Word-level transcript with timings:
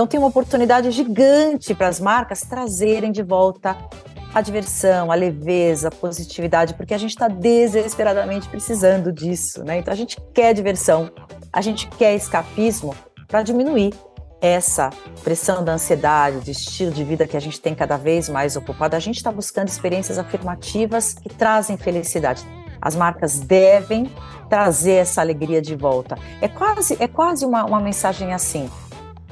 Então 0.00 0.08
tem 0.08 0.18
uma 0.18 0.28
oportunidade 0.28 0.90
gigante 0.92 1.74
para 1.74 1.86
as 1.86 2.00
marcas 2.00 2.40
trazerem 2.40 3.12
de 3.12 3.22
volta 3.22 3.76
a 4.32 4.40
diversão, 4.40 5.12
a 5.12 5.14
leveza, 5.14 5.88
a 5.88 5.90
positividade, 5.90 6.72
porque 6.72 6.94
a 6.94 6.98
gente 6.98 7.10
está 7.10 7.28
desesperadamente 7.28 8.48
precisando 8.48 9.12
disso, 9.12 9.62
né? 9.62 9.76
Então 9.76 9.92
a 9.92 9.96
gente 9.96 10.18
quer 10.32 10.54
diversão, 10.54 11.10
a 11.52 11.60
gente 11.60 11.86
quer 11.86 12.14
escapismo 12.14 12.94
para 13.28 13.42
diminuir 13.42 13.92
essa 14.40 14.88
pressão 15.22 15.62
da 15.62 15.74
ansiedade, 15.74 16.40
de 16.40 16.52
estilo 16.52 16.92
de 16.92 17.04
vida 17.04 17.26
que 17.26 17.36
a 17.36 17.40
gente 17.40 17.60
tem 17.60 17.74
cada 17.74 17.98
vez 17.98 18.26
mais 18.26 18.56
ocupado. 18.56 18.96
A 18.96 19.00
gente 19.00 19.18
está 19.18 19.30
buscando 19.30 19.68
experiências 19.68 20.16
afirmativas 20.16 21.12
que 21.12 21.28
trazem 21.28 21.76
felicidade. 21.76 22.42
As 22.80 22.96
marcas 22.96 23.38
devem 23.38 24.10
trazer 24.48 24.92
essa 24.92 25.20
alegria 25.20 25.60
de 25.60 25.76
volta. 25.76 26.16
É 26.40 26.48
quase, 26.48 26.96
é 26.98 27.06
quase 27.06 27.44
uma, 27.44 27.66
uma 27.66 27.80
mensagem 27.80 28.32
assim: 28.32 28.70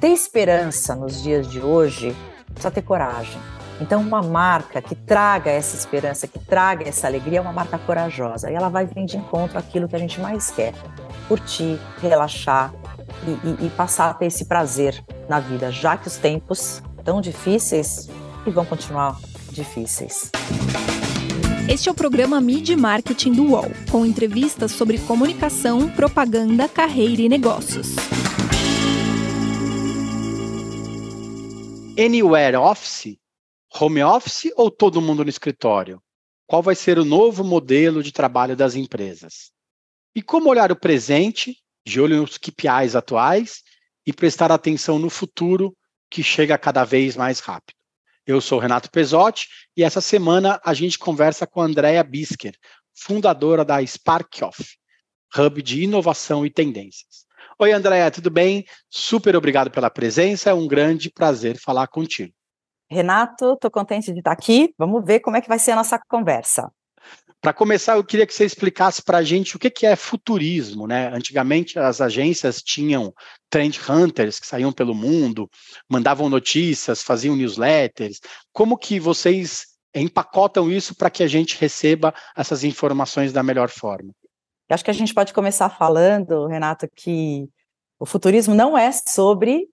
ter 0.00 0.08
esperança 0.08 0.94
nos 0.94 1.22
dias 1.22 1.46
de 1.48 1.60
hoje 1.60 2.16
precisa 2.52 2.70
ter 2.70 2.82
coragem. 2.82 3.40
Então, 3.80 4.00
uma 4.00 4.22
marca 4.22 4.82
que 4.82 4.94
traga 4.94 5.50
essa 5.50 5.76
esperança, 5.76 6.26
que 6.26 6.38
traga 6.38 6.88
essa 6.88 7.06
alegria, 7.06 7.38
é 7.38 7.40
uma 7.40 7.52
marca 7.52 7.78
corajosa. 7.78 8.50
E 8.50 8.54
ela 8.54 8.68
vai 8.68 8.86
vir 8.86 9.04
de 9.04 9.16
encontro 9.16 9.56
àquilo 9.56 9.88
que 9.88 9.94
a 9.94 9.98
gente 9.98 10.20
mais 10.20 10.50
quer: 10.50 10.74
curtir, 11.28 11.78
relaxar 12.00 12.72
e, 13.24 13.64
e, 13.64 13.66
e 13.66 13.70
passar 13.70 14.10
a 14.10 14.14
ter 14.14 14.26
esse 14.26 14.46
prazer 14.46 15.04
na 15.28 15.38
vida, 15.38 15.70
já 15.70 15.96
que 15.96 16.08
os 16.08 16.16
tempos 16.16 16.82
tão 17.04 17.20
difíceis 17.20 18.08
e 18.44 18.50
vão 18.50 18.64
continuar 18.64 19.16
difíceis. 19.50 20.30
Este 21.68 21.88
é 21.88 21.92
o 21.92 21.94
programa 21.94 22.40
Mid 22.40 22.70
Marketing 22.70 23.32
do 23.32 23.50
UOL, 23.50 23.70
com 23.90 24.04
entrevistas 24.04 24.72
sobre 24.72 24.98
comunicação, 24.98 25.88
propaganda, 25.90 26.66
carreira 26.68 27.22
e 27.22 27.28
negócios. 27.28 27.94
Anywhere 31.98 32.56
Office 32.56 33.18
Home 33.74 34.02
office 34.02 34.50
ou 34.56 34.70
todo 34.70 35.00
mundo 35.00 35.22
no 35.22 35.28
escritório? 35.28 36.02
Qual 36.46 36.62
vai 36.62 36.74
ser 36.74 36.98
o 36.98 37.04
novo 37.04 37.44
modelo 37.44 38.02
de 38.02 38.12
trabalho 38.12 38.56
das 38.56 38.74
empresas? 38.74 39.52
E 40.14 40.22
como 40.22 40.48
olhar 40.48 40.72
o 40.72 40.76
presente, 40.76 41.58
de 41.86 42.00
olho 42.00 42.22
nos 42.22 42.38
KPIs 42.38 42.96
atuais, 42.96 43.62
e 44.06 44.12
prestar 44.12 44.50
atenção 44.50 44.98
no 44.98 45.10
futuro, 45.10 45.76
que 46.10 46.22
chega 46.22 46.56
cada 46.56 46.82
vez 46.82 47.14
mais 47.14 47.40
rápido? 47.40 47.76
Eu 48.26 48.40
sou 48.40 48.58
Renato 48.58 48.90
Pesotti 48.90 49.46
e 49.76 49.84
essa 49.84 50.00
semana 50.00 50.58
a 50.64 50.72
gente 50.72 50.98
conversa 50.98 51.46
com 51.46 51.60
a 51.60 51.66
Andrea 51.66 52.02
Bisker, 52.02 52.56
fundadora 52.94 53.64
da 53.66 53.82
SparkOff, 53.82 54.64
hub 55.36 55.62
de 55.62 55.82
inovação 55.82 56.44
e 56.44 56.50
tendências. 56.50 57.27
Oi, 57.60 57.72
Andréa, 57.72 58.08
tudo 58.08 58.30
bem? 58.30 58.64
Super 58.88 59.34
obrigado 59.34 59.68
pela 59.68 59.90
presença, 59.90 60.50
é 60.50 60.54
um 60.54 60.68
grande 60.68 61.10
prazer 61.10 61.58
falar 61.58 61.88
contigo. 61.88 62.32
Renato, 62.88 63.54
estou 63.54 63.68
contente 63.68 64.12
de 64.12 64.20
estar 64.20 64.30
aqui. 64.30 64.72
Vamos 64.78 65.04
ver 65.04 65.18
como 65.18 65.36
é 65.36 65.40
que 65.40 65.48
vai 65.48 65.58
ser 65.58 65.72
a 65.72 65.76
nossa 65.76 65.98
conversa. 66.08 66.70
Para 67.40 67.52
começar, 67.52 67.96
eu 67.96 68.04
queria 68.04 68.28
que 68.28 68.32
você 68.32 68.44
explicasse 68.44 69.02
para 69.02 69.18
a 69.18 69.24
gente 69.24 69.56
o 69.56 69.58
que, 69.58 69.70
que 69.70 69.86
é 69.86 69.96
futurismo. 69.96 70.86
Né? 70.86 71.08
Antigamente, 71.12 71.80
as 71.80 72.00
agências 72.00 72.62
tinham 72.62 73.12
trend 73.50 73.80
hunters 73.90 74.38
que 74.38 74.46
saíam 74.46 74.72
pelo 74.72 74.94
mundo, 74.94 75.50
mandavam 75.90 76.28
notícias, 76.28 77.02
faziam 77.02 77.34
newsletters. 77.34 78.20
Como 78.52 78.78
que 78.78 79.00
vocês 79.00 79.66
empacotam 79.92 80.70
isso 80.70 80.94
para 80.94 81.10
que 81.10 81.24
a 81.24 81.28
gente 81.28 81.58
receba 81.58 82.14
essas 82.36 82.62
informações 82.62 83.32
da 83.32 83.42
melhor 83.42 83.68
forma? 83.68 84.12
Eu 84.68 84.74
acho 84.74 84.84
que 84.84 84.90
a 84.90 84.94
gente 84.94 85.14
pode 85.14 85.32
começar 85.32 85.70
falando, 85.70 86.46
Renato, 86.46 86.86
que 86.94 87.48
o 87.98 88.04
futurismo 88.04 88.54
não 88.54 88.76
é 88.76 88.92
sobre 88.92 89.66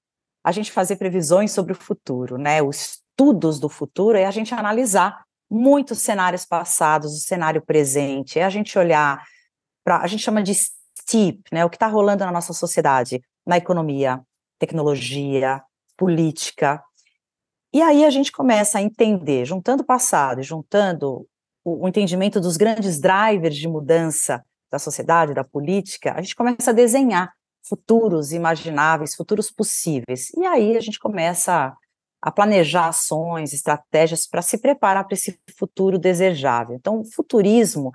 a 0.44 0.52
gente 0.52 0.72
fazer 0.72 0.96
previsões 0.96 1.52
sobre 1.52 1.74
o 1.74 1.76
futuro, 1.76 2.38
né? 2.38 2.62
Os 2.62 3.02
estudos 3.12 3.60
do 3.60 3.68
futuro 3.68 4.18
é 4.18 4.26
a 4.26 4.32
gente 4.32 4.54
analisar 4.54 5.26
muitos 5.50 6.00
cenários 6.00 6.46
passados, 6.46 7.14
o 7.14 7.20
cenário 7.20 7.62
presente, 7.62 8.40
é 8.40 8.46
a 8.46 8.50
gente 8.50 8.78
olhar 8.78 9.24
para, 9.84 10.00
a 10.00 10.08
gente 10.08 10.24
chama 10.24 10.42
de 10.42 10.54
STEEP, 10.54 11.44
né, 11.52 11.64
o 11.64 11.70
que 11.70 11.76
está 11.76 11.88
rolando 11.88 12.26
na 12.26 12.32
nossa 12.32 12.52
sociedade, 12.52 13.22
na 13.46 13.58
economia, 13.58 14.22
tecnologia, 14.58 15.62
política. 15.96 16.84
E 17.74 17.82
aí 17.82 18.04
a 18.04 18.10
gente 18.10 18.32
começa 18.32 18.80
a 18.80 18.82
entender, 18.82 19.46
juntando 19.46 19.84
o 19.84 19.86
passado 19.86 20.42
juntando 20.42 21.28
o, 21.64 21.84
o 21.84 21.88
entendimento 21.88 22.40
dos 22.40 22.58
grandes 22.58 23.00
drivers 23.00 23.56
de 23.56 23.68
mudança 23.68 24.44
da 24.76 24.80
sociedade, 24.80 25.34
da 25.34 25.44
política, 25.44 26.14
a 26.14 26.22
gente 26.22 26.36
começa 26.36 26.72
a 26.72 26.74
desenhar 26.74 27.34
futuros 27.64 28.32
imagináveis, 28.32 29.16
futuros 29.16 29.50
possíveis. 29.50 30.30
E 30.38 30.46
aí 30.46 30.78
a 30.78 30.82
gente 30.82 31.00
começa 31.00 31.76
a 32.22 32.32
planejar 32.32 32.88
ações, 32.88 33.54
estratégias 33.54 34.28
para 34.28 34.42
se 34.42 34.58
preparar 34.58 35.06
para 35.06 35.14
esse 35.14 35.40
futuro 35.58 35.98
desejável. 35.98 36.76
Então, 36.76 37.00
o 37.00 37.06
futurismo, 37.06 37.92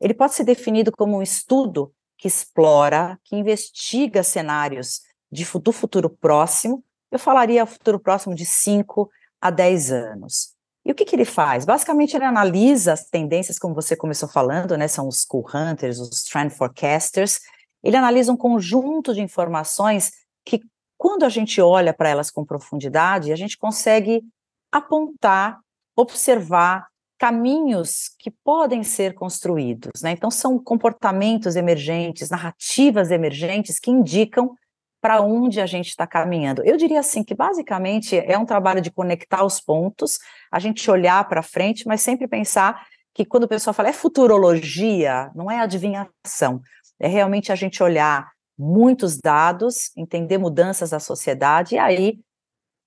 ele 0.00 0.14
pode 0.14 0.34
ser 0.34 0.44
definido 0.44 0.92
como 0.92 1.16
um 1.16 1.22
estudo 1.22 1.92
que 2.18 2.28
explora, 2.28 3.18
que 3.24 3.36
investiga 3.36 4.22
cenários 4.22 5.00
de, 5.32 5.46
do 5.60 5.72
futuro 5.72 6.10
próximo, 6.10 6.84
eu 7.10 7.18
falaria 7.18 7.66
futuro 7.66 7.98
próximo 7.98 8.34
de 8.34 8.44
5 8.44 9.10
a 9.40 9.50
10 9.50 9.92
anos. 9.92 10.54
E 10.84 10.92
o 10.92 10.94
que, 10.94 11.04
que 11.04 11.14
ele 11.14 11.24
faz? 11.24 11.64
Basicamente, 11.64 12.16
ele 12.16 12.24
analisa 12.24 12.92
as 12.92 13.04
tendências, 13.04 13.58
como 13.58 13.74
você 13.74 13.94
começou 13.94 14.28
falando, 14.28 14.76
né? 14.76 14.88
São 14.88 15.06
os 15.06 15.24
cool 15.24 15.46
hunters, 15.54 15.98
os 15.98 16.22
trend 16.24 16.54
forecasters. 16.54 17.38
Ele 17.82 17.96
analisa 17.96 18.32
um 18.32 18.36
conjunto 18.36 19.12
de 19.12 19.20
informações 19.20 20.10
que 20.44 20.60
quando 20.96 21.24
a 21.24 21.28
gente 21.28 21.60
olha 21.60 21.92
para 21.92 22.08
elas 22.08 22.30
com 22.30 22.44
profundidade, 22.44 23.32
a 23.32 23.36
gente 23.36 23.56
consegue 23.56 24.22
apontar, 24.72 25.58
observar 25.96 26.86
caminhos 27.18 28.10
que 28.18 28.30
podem 28.30 28.82
ser 28.82 29.14
construídos. 29.14 30.00
Né? 30.02 30.12
Então, 30.12 30.30
são 30.30 30.58
comportamentos 30.58 31.56
emergentes, 31.56 32.30
narrativas 32.30 33.10
emergentes 33.10 33.78
que 33.78 33.90
indicam 33.90 34.54
para 35.00 35.22
onde 35.22 35.60
a 35.60 35.66
gente 35.66 35.88
está 35.88 36.06
caminhando. 36.06 36.62
Eu 36.64 36.76
diria 36.76 37.00
assim 37.00 37.24
que 37.24 37.34
basicamente 37.34 38.16
é 38.16 38.36
um 38.36 38.44
trabalho 38.44 38.80
de 38.80 38.90
conectar 38.90 39.44
os 39.44 39.60
pontos, 39.60 40.18
a 40.52 40.58
gente 40.58 40.90
olhar 40.90 41.26
para 41.28 41.42
frente, 41.42 41.86
mas 41.86 42.02
sempre 42.02 42.28
pensar 42.28 42.86
que 43.14 43.24
quando 43.24 43.44
o 43.44 43.48
pessoal 43.48 43.74
fala 43.74 43.88
é 43.88 43.92
futurologia, 43.92 45.30
não 45.34 45.50
é 45.50 45.58
adivinhação, 45.60 46.60
é 46.98 47.08
realmente 47.08 47.50
a 47.50 47.54
gente 47.54 47.82
olhar 47.82 48.30
muitos 48.58 49.16
dados, 49.16 49.90
entender 49.96 50.36
mudanças 50.36 50.90
da 50.90 51.00
sociedade 51.00 51.74
e 51.74 51.78
aí 51.78 52.20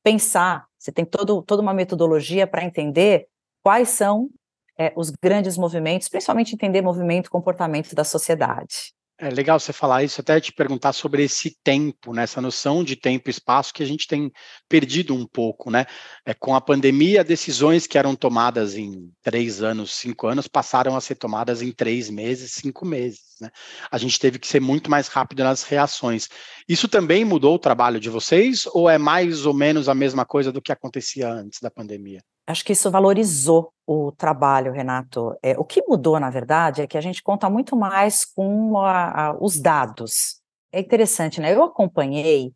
pensar. 0.03 0.66
Você 0.78 0.91
tem 0.91 1.03
todo, 1.03 1.41
toda 1.41 1.62
uma 1.62 1.74
metodologia 1.74 2.45
para 2.45 2.63
entender 2.63 3.28
quais 3.63 3.90
são 3.90 4.30
é, 4.78 4.94
os 4.95 5.09
grandes 5.09 5.57
movimentos, 5.57 6.09
principalmente 6.09 6.53
entender 6.53 6.81
movimento 6.81 7.28
e 7.28 7.30
comportamento 7.30 7.95
da 7.95 8.03
sociedade. 8.03 8.94
É 9.23 9.29
legal 9.29 9.57
você 9.57 9.72
falar 9.72 10.03
isso, 10.03 10.19
até 10.19 10.38
te 10.41 10.51
perguntar 10.51 10.91
sobre 10.91 11.23
esse 11.23 11.57
tempo, 11.63 12.11
né, 12.13 12.23
essa 12.23 12.41
noção 12.41 12.84
de 12.84 12.97
tempo 12.97 13.29
e 13.29 13.31
espaço 13.31 13.73
que 13.73 13.81
a 13.81 13.85
gente 13.85 14.06
tem 14.06 14.29
perdido 14.67 15.16
um 15.16 15.25
pouco, 15.25 15.72
né? 15.72 15.85
É, 16.25 16.34
com 16.34 16.53
a 16.53 16.59
pandemia, 16.59 17.23
decisões 17.23 17.88
que 17.88 17.97
eram 17.97 18.17
tomadas 18.17 18.75
em 18.75 19.09
três 19.22 19.63
anos, 19.63 19.94
cinco 19.94 20.28
anos, 20.28 20.50
passaram 20.50 20.94
a 20.94 21.00
ser 21.00 21.16
tomadas 21.16 21.62
em 21.62 21.72
três 21.72 22.09
meses, 22.09 22.51
cinco 22.51 22.85
meses. 22.85 23.22
Né? 23.39 23.50
A 23.89 23.97
gente 23.97 24.19
teve 24.19 24.38
que 24.38 24.47
ser 24.47 24.59
muito 24.59 24.91
mais 24.91 25.07
rápido 25.07 25.41
nas 25.41 25.63
reações. 25.63 26.28
Isso 26.67 26.89
também 26.89 27.23
mudou 27.23 27.56
o 27.56 27.59
trabalho 27.59 28.01
de 28.01 28.09
vocês, 28.09 28.66
ou 28.73 28.89
é 28.89 28.97
mais 28.97 29.45
ou 29.45 29.53
menos 29.53 29.88
a 29.88 29.95
mesma 29.95 30.25
coisa 30.25 30.51
do 30.51 30.62
que 30.62 30.72
acontecia 30.73 31.29
antes 31.31 31.62
da 31.62 31.72
pandemia? 31.72 32.22
Acho 32.46 32.66
que 32.66 32.74
isso 32.74 32.92
valorizou 32.92 33.74
o 33.86 34.12
trabalho, 34.12 34.72
Renato. 34.72 35.36
É, 35.42 35.58
o 35.58 35.64
que 35.64 35.81
mudou, 35.88 36.20
na 36.20 36.30
verdade, 36.30 36.81
é 36.81 36.88
que 36.88 36.98
a 36.98 37.02
gente 37.02 37.24
conta 37.24 37.50
muito 37.50 37.76
mais 37.76 38.26
com 38.26 38.78
a, 38.78 39.28
a, 39.28 39.38
os 39.40 39.59
dados. 39.59 40.42
É 40.72 40.80
interessante, 40.80 41.40
né? 41.40 41.54
Eu 41.54 41.64
acompanhei, 41.64 42.52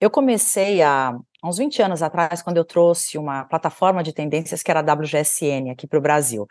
eu 0.00 0.10
comecei 0.10 0.82
há 0.82 1.16
uns 1.44 1.58
20 1.58 1.82
anos 1.82 2.02
atrás, 2.02 2.42
quando 2.42 2.56
eu 2.56 2.64
trouxe 2.64 3.18
uma 3.18 3.44
plataforma 3.44 4.02
de 4.02 4.12
tendências 4.12 4.62
que 4.62 4.70
era 4.70 4.80
a 4.80 4.94
WGSN 4.94 5.70
aqui 5.70 5.86
para 5.86 5.98
o 5.98 6.02
Brasil. 6.02 6.46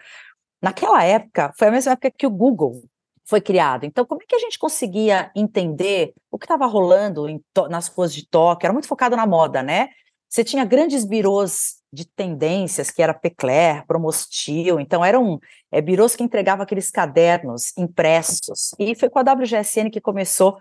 Naquela 0.62 1.04
época, 1.04 1.54
foi 1.58 1.68
a 1.70 1.72
mesma 1.72 1.94
época 1.94 2.12
que 2.12 2.28
o 2.28 2.30
Google 2.30 2.84
foi 3.26 3.40
criado. 3.40 3.86
Então, 3.86 4.06
como 4.06 4.22
é 4.22 4.26
que 4.26 4.36
a 4.36 4.40
gente 4.40 4.60
conseguia 4.60 5.32
entender 5.36 6.14
o 6.30 6.38
que 6.38 6.46
estava 6.46 6.66
rolando 6.66 7.26
nas 7.70 7.88
ruas 7.88 8.14
de 8.14 8.28
Tóquio? 8.28 8.66
Era 8.66 8.74
muito 8.74 8.88
focado 8.88 9.16
na 9.16 9.26
moda, 9.26 9.64
né? 9.64 9.90
Você 10.32 10.46
tinha 10.46 10.64
grandes 10.64 11.04
birôs 11.04 11.82
de 11.92 12.06
tendências, 12.06 12.90
que 12.90 13.02
era 13.02 13.14
Pecler, 13.14 13.86
Promostil, 13.86 14.80
então 14.80 15.04
eram 15.04 15.38
é, 15.70 15.82
birôs 15.82 16.16
que 16.16 16.24
entregavam 16.24 16.64
aqueles 16.64 16.90
cadernos 16.90 17.78
impressos. 17.78 18.72
E 18.80 18.96
foi 18.96 19.10
com 19.10 19.20
a 19.20 19.24
WGSN 19.24 19.90
que 19.92 20.00
começou 20.00 20.58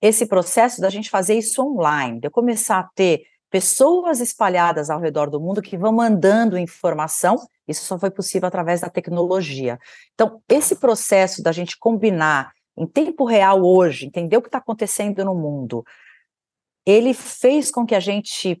esse 0.00 0.26
processo 0.26 0.80
da 0.80 0.90
gente 0.90 1.08
fazer 1.08 1.38
isso 1.38 1.62
online, 1.62 2.18
de 2.18 2.26
eu 2.26 2.32
começar 2.32 2.80
a 2.80 2.88
ter 2.96 3.22
pessoas 3.48 4.18
espalhadas 4.18 4.90
ao 4.90 4.98
redor 4.98 5.30
do 5.30 5.40
mundo 5.40 5.62
que 5.62 5.78
vão 5.78 5.92
mandando 5.92 6.58
informação, 6.58 7.36
isso 7.68 7.84
só 7.84 7.96
foi 7.96 8.10
possível 8.10 8.48
através 8.48 8.80
da 8.80 8.90
tecnologia. 8.90 9.78
Então, 10.14 10.42
esse 10.48 10.74
processo 10.74 11.44
da 11.44 11.52
gente 11.52 11.78
combinar 11.78 12.52
em 12.76 12.86
tempo 12.88 13.24
real 13.24 13.62
hoje, 13.62 14.06
entender 14.06 14.36
o 14.36 14.42
que 14.42 14.48
está 14.48 14.58
acontecendo 14.58 15.24
no 15.24 15.34
mundo, 15.34 15.84
ele 16.84 17.14
fez 17.14 17.70
com 17.70 17.86
que 17.86 17.94
a 17.94 18.00
gente 18.00 18.60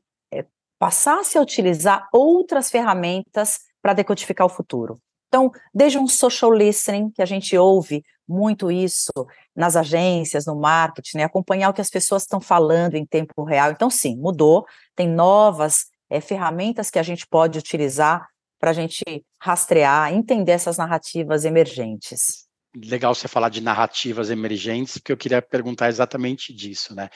passasse 0.82 1.38
a 1.38 1.40
utilizar 1.40 2.08
outras 2.12 2.68
ferramentas 2.68 3.60
para 3.80 3.92
decodificar 3.92 4.44
o 4.44 4.50
futuro. 4.50 5.00
Então, 5.28 5.52
desde 5.72 5.96
um 5.96 6.08
social 6.08 6.52
listening, 6.52 7.08
que 7.12 7.22
a 7.22 7.24
gente 7.24 7.56
ouve 7.56 8.02
muito 8.28 8.68
isso 8.68 9.12
nas 9.54 9.76
agências, 9.76 10.44
no 10.44 10.56
marketing, 10.56 11.18
né? 11.18 11.22
acompanhar 11.22 11.70
o 11.70 11.72
que 11.72 11.80
as 11.80 11.88
pessoas 11.88 12.22
estão 12.22 12.40
falando 12.40 12.96
em 12.96 13.06
tempo 13.06 13.44
real. 13.44 13.70
Então, 13.70 13.88
sim, 13.88 14.16
mudou, 14.16 14.66
tem 14.96 15.06
novas 15.08 15.86
é, 16.10 16.20
ferramentas 16.20 16.90
que 16.90 16.98
a 16.98 17.02
gente 17.04 17.28
pode 17.28 17.60
utilizar 17.60 18.26
para 18.58 18.70
a 18.70 18.74
gente 18.74 19.04
rastrear, 19.40 20.12
entender 20.12 20.50
essas 20.50 20.78
narrativas 20.78 21.44
emergentes. 21.44 22.48
Legal 22.74 23.14
você 23.14 23.28
falar 23.28 23.50
de 23.50 23.60
narrativas 23.60 24.30
emergentes, 24.30 24.98
porque 24.98 25.12
eu 25.12 25.16
queria 25.16 25.40
perguntar 25.40 25.90
exatamente 25.90 26.52
disso, 26.52 26.92
né? 26.92 27.08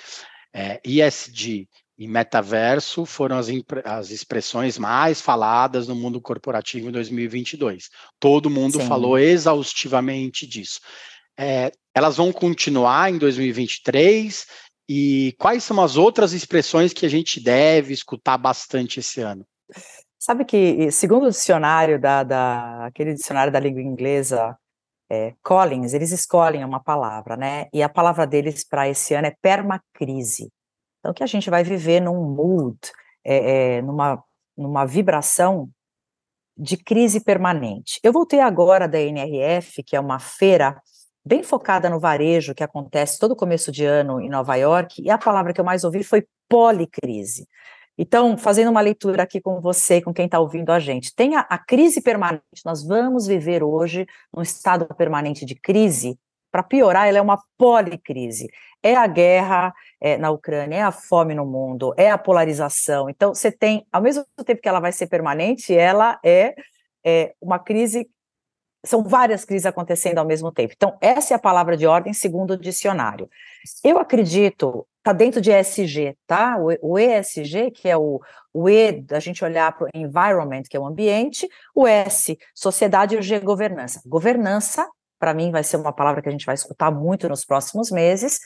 É, 0.54 0.80
ESG 0.84 1.68
e 1.98 2.06
metaverso 2.06 3.06
foram 3.06 3.38
as, 3.38 3.48
as, 3.84 4.10
expressões 4.10 4.76
mais 4.76 5.20
faladas 5.20 5.88
no 5.88 5.94
mundo 5.94 6.20
corporativo 6.20 6.88
em 6.88 6.92
2022. 6.92 7.88
Todo 8.20 8.50
mundo 8.50 8.80
Sim. 8.80 8.86
falou 8.86 9.18
exaustivamente 9.18 10.46
disso. 10.46 10.80
É, 11.38 11.72
elas 11.94 12.16
vão 12.16 12.32
continuar 12.32 13.10
em 13.10 13.18
2023? 13.18 14.46
E 14.88 15.34
quais 15.38 15.64
são 15.64 15.82
as 15.82 15.96
outras 15.96 16.32
expressões 16.32 16.92
que 16.92 17.06
a 17.06 17.08
gente 17.08 17.40
deve 17.40 17.92
escutar 17.92 18.36
bastante 18.38 19.00
esse 19.00 19.20
ano? 19.20 19.44
Sabe 20.18 20.44
que, 20.44 20.90
segundo 20.92 21.26
o 21.26 21.30
dicionário 21.30 22.00
da, 22.00 22.22
da 22.22 22.86
aquele 22.86 23.14
dicionário 23.14 23.52
da 23.52 23.58
língua 23.58 23.82
inglesa, 23.82 24.56
é, 25.10 25.34
Collins, 25.42 25.92
eles 25.92 26.12
escolhem 26.12 26.64
uma 26.64 26.82
palavra, 26.82 27.36
né? 27.36 27.66
E 27.72 27.82
a 27.82 27.88
palavra 27.88 28.26
deles 28.26 28.64
para 28.64 28.88
esse 28.88 29.14
ano 29.14 29.28
é 29.28 29.34
permacrise. 29.40 30.50
Então, 31.06 31.14
que 31.14 31.22
a 31.22 31.26
gente 31.28 31.48
vai 31.48 31.62
viver 31.62 32.00
num 32.00 32.20
mood, 32.20 32.76
é, 33.24 33.76
é, 33.76 33.82
numa, 33.82 34.20
numa 34.58 34.84
vibração 34.84 35.70
de 36.58 36.76
crise 36.76 37.20
permanente. 37.20 38.00
Eu 38.02 38.12
voltei 38.12 38.40
agora 38.40 38.88
da 38.88 39.00
NRF, 39.00 39.84
que 39.84 39.94
é 39.94 40.00
uma 40.00 40.18
feira 40.18 40.82
bem 41.24 41.44
focada 41.44 41.88
no 41.88 42.00
varejo, 42.00 42.56
que 42.56 42.64
acontece 42.64 43.20
todo 43.20 43.36
começo 43.36 43.70
de 43.70 43.84
ano 43.84 44.20
em 44.20 44.28
Nova 44.28 44.56
York, 44.56 45.00
e 45.00 45.08
a 45.08 45.16
palavra 45.16 45.52
que 45.52 45.60
eu 45.60 45.64
mais 45.64 45.84
ouvi 45.84 46.02
foi 46.02 46.26
policrise. 46.48 47.46
Então, 47.96 48.36
fazendo 48.36 48.72
uma 48.72 48.80
leitura 48.80 49.22
aqui 49.22 49.40
com 49.40 49.60
você, 49.60 50.02
com 50.02 50.12
quem 50.12 50.24
está 50.24 50.40
ouvindo 50.40 50.70
a 50.70 50.80
gente, 50.80 51.14
tem 51.14 51.36
a, 51.36 51.40
a, 51.42 51.56
crise 51.56 52.00
permanente, 52.00 52.42
nós 52.64 52.84
vamos 52.84 53.28
viver 53.28 53.62
hoje 53.62 54.08
num 54.34 54.42
estado 54.42 54.92
permanente 54.96 55.46
de 55.46 55.54
crise, 55.54 56.18
para 56.50 56.62
piorar, 56.62 57.08
ela 57.08 57.18
é 57.18 57.22
uma 57.22 57.38
policrise. 57.56 58.48
É 58.82 58.94
a 58.94 59.06
guerra 59.06 59.74
é, 60.00 60.16
na 60.16 60.30
Ucrânia, 60.30 60.76
é 60.76 60.82
a 60.82 60.92
fome 60.92 61.34
no 61.34 61.44
mundo, 61.44 61.94
é 61.96 62.10
a 62.10 62.18
polarização. 62.18 63.10
Então, 63.10 63.34
você 63.34 63.50
tem, 63.50 63.86
ao 63.92 64.00
mesmo 64.00 64.24
tempo 64.44 64.60
que 64.60 64.68
ela 64.68 64.80
vai 64.80 64.92
ser 64.92 65.06
permanente, 65.08 65.74
ela 65.74 66.18
é, 66.24 66.54
é 67.04 67.34
uma 67.40 67.58
crise 67.58 68.08
são 68.86 69.02
várias 69.02 69.44
crises 69.44 69.66
acontecendo 69.66 70.18
ao 70.18 70.24
mesmo 70.24 70.52
tempo. 70.52 70.72
Então, 70.74 70.96
essa 71.00 71.34
é 71.34 71.36
a 71.36 71.40
palavra 71.40 71.76
de 71.76 71.86
ordem 71.86 72.12
segundo 72.12 72.52
o 72.52 72.56
dicionário. 72.56 73.28
Eu 73.82 73.98
acredito, 73.98 74.86
está 74.98 75.12
dentro 75.12 75.40
de 75.40 75.50
ESG, 75.50 76.16
tá? 76.26 76.56
O, 76.80 76.98
ESG, 76.98 77.72
que 77.72 77.88
é 77.88 77.96
o, 77.96 78.20
o 78.54 78.68
E, 78.68 78.92
da 78.92 79.18
gente 79.18 79.44
olhar 79.44 79.76
para 79.76 79.86
o 79.86 79.90
environment, 79.92 80.62
que 80.70 80.76
é 80.76 80.80
o 80.80 80.86
ambiente, 80.86 81.48
o 81.74 81.86
S, 81.86 82.38
sociedade, 82.54 83.16
e 83.16 83.18
o 83.18 83.22
G, 83.22 83.40
governança. 83.40 84.00
Governança, 84.06 84.88
para 85.18 85.34
mim, 85.34 85.50
vai 85.50 85.64
ser 85.64 85.76
uma 85.76 85.92
palavra 85.92 86.22
que 86.22 86.28
a 86.28 86.32
gente 86.32 86.46
vai 86.46 86.54
escutar 86.54 86.90
muito 86.90 87.28
nos 87.28 87.44
próximos 87.44 87.90
meses, 87.90 88.40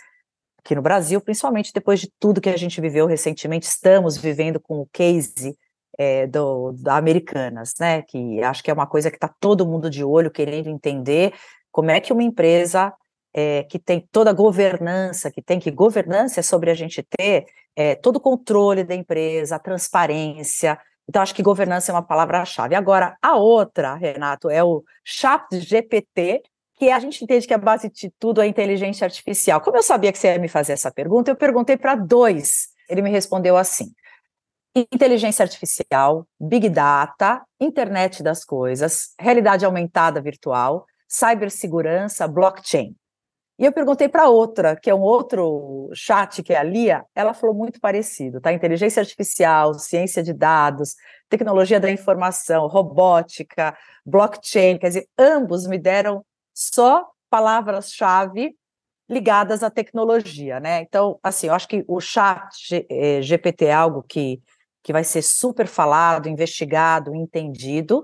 aqui 0.58 0.74
no 0.74 0.82
Brasil, 0.82 1.20
principalmente 1.20 1.72
depois 1.72 2.00
de 2.00 2.10
tudo 2.18 2.40
que 2.40 2.48
a 2.48 2.56
gente 2.56 2.80
viveu 2.80 3.06
recentemente, 3.06 3.66
estamos 3.66 4.16
vivendo 4.16 4.60
com 4.60 4.80
o 4.80 4.88
case 4.92 5.56
é, 5.98 6.26
do, 6.26 6.72
da 6.72 6.96
Americanas, 6.96 7.74
né? 7.78 8.02
Que 8.02 8.42
acho 8.42 8.62
que 8.62 8.70
é 8.70 8.74
uma 8.74 8.86
coisa 8.86 9.10
que 9.10 9.16
está 9.16 9.28
todo 9.28 9.66
mundo 9.66 9.90
de 9.90 10.04
olho, 10.04 10.30
querendo 10.30 10.68
entender 10.68 11.34
como 11.72 11.90
é 11.90 12.00
que 12.00 12.12
uma 12.12 12.22
empresa 12.22 12.92
é, 13.34 13.64
que 13.64 13.78
tem 13.78 14.06
toda 14.10 14.30
a 14.30 14.34
governança, 14.34 15.30
que 15.30 15.42
tem 15.42 15.58
que 15.58 15.70
governança 15.70 16.40
é 16.40 16.42
sobre 16.42 16.70
a 16.70 16.74
gente 16.74 17.02
ter 17.02 17.46
é, 17.76 17.94
todo 17.94 18.16
o 18.16 18.20
controle 18.20 18.84
da 18.84 18.94
empresa, 18.94 19.56
a 19.56 19.58
transparência. 19.58 20.78
Então, 21.08 21.22
acho 21.22 21.34
que 21.34 21.42
governança 21.42 21.90
é 21.90 21.94
uma 21.94 22.02
palavra-chave. 22.02 22.74
Agora, 22.74 23.16
a 23.22 23.36
outra, 23.36 23.94
Renato, 23.94 24.48
é 24.50 24.62
o 24.62 24.84
chat 25.04 25.44
GPT, 25.58 26.42
que 26.80 26.90
a 26.90 26.98
gente 26.98 27.22
entende 27.22 27.46
que 27.46 27.52
a 27.52 27.58
base 27.58 27.90
de 27.90 28.10
tudo 28.18 28.40
é 28.40 28.46
inteligência 28.46 29.04
artificial. 29.04 29.60
Como 29.60 29.76
eu 29.76 29.82
sabia 29.82 30.10
que 30.10 30.18
você 30.18 30.28
ia 30.28 30.38
me 30.38 30.48
fazer 30.48 30.72
essa 30.72 30.90
pergunta, 30.90 31.30
eu 31.30 31.36
perguntei 31.36 31.76
para 31.76 31.94
dois. 31.94 32.68
Ele 32.88 33.02
me 33.02 33.10
respondeu 33.10 33.54
assim: 33.58 33.92
inteligência 34.74 35.42
artificial, 35.42 36.26
big 36.40 36.70
data, 36.70 37.42
internet 37.60 38.22
das 38.22 38.46
coisas, 38.46 39.10
realidade 39.20 39.62
aumentada 39.66 40.22
virtual, 40.22 40.86
cibersegurança, 41.06 42.26
blockchain. 42.26 42.96
E 43.58 43.66
eu 43.66 43.72
perguntei 43.72 44.08
para 44.08 44.30
outra, 44.30 44.74
que 44.74 44.88
é 44.88 44.94
um 44.94 45.02
outro 45.02 45.90
chat, 45.92 46.42
que 46.42 46.54
é 46.54 46.56
a 46.56 46.62
Lia, 46.62 47.04
ela 47.14 47.34
falou 47.34 47.54
muito 47.54 47.78
parecido, 47.78 48.40
tá? 48.40 48.54
Inteligência 48.54 49.00
artificial, 49.00 49.74
ciência 49.74 50.22
de 50.22 50.32
dados, 50.32 50.94
tecnologia 51.28 51.78
da 51.78 51.90
informação, 51.90 52.66
robótica, 52.68 53.76
blockchain, 54.06 54.78
quer 54.78 54.88
dizer, 54.88 55.08
ambos 55.18 55.66
me 55.66 55.78
deram 55.78 56.24
só 56.60 57.08
palavras-chave 57.30 58.54
ligadas 59.08 59.62
à 59.62 59.70
tecnologia, 59.70 60.60
né? 60.60 60.82
Então, 60.82 61.18
assim, 61.22 61.46
eu 61.46 61.54
acho 61.54 61.66
que 61.66 61.84
o 61.88 62.00
chat 62.00 62.86
GPT 63.22 63.64
é 63.66 63.72
algo 63.72 64.02
que 64.02 64.42
que 64.82 64.94
vai 64.94 65.04
ser 65.04 65.20
super 65.20 65.66
falado, 65.66 66.26
investigado, 66.26 67.14
entendido. 67.14 68.02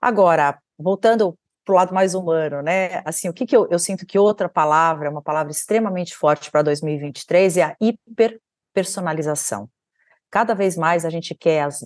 Agora, 0.00 0.58
voltando 0.78 1.34
para 1.64 1.72
o 1.72 1.76
lado 1.76 1.94
mais 1.94 2.14
humano, 2.14 2.60
né? 2.60 3.02
Assim, 3.04 3.30
o 3.30 3.32
que, 3.32 3.46
que 3.46 3.56
eu, 3.56 3.66
eu 3.70 3.78
sinto 3.78 4.04
que 4.04 4.18
outra 4.18 4.46
palavra, 4.46 5.10
uma 5.10 5.22
palavra 5.22 5.50
extremamente 5.50 6.14
forte 6.14 6.50
para 6.50 6.60
2023 6.60 7.56
é 7.56 7.62
a 7.62 7.76
hiperpersonalização. 7.80 9.70
Cada 10.30 10.54
vez 10.54 10.76
mais 10.76 11.06
a 11.06 11.10
gente 11.10 11.34
quer 11.34 11.62
as, 11.62 11.82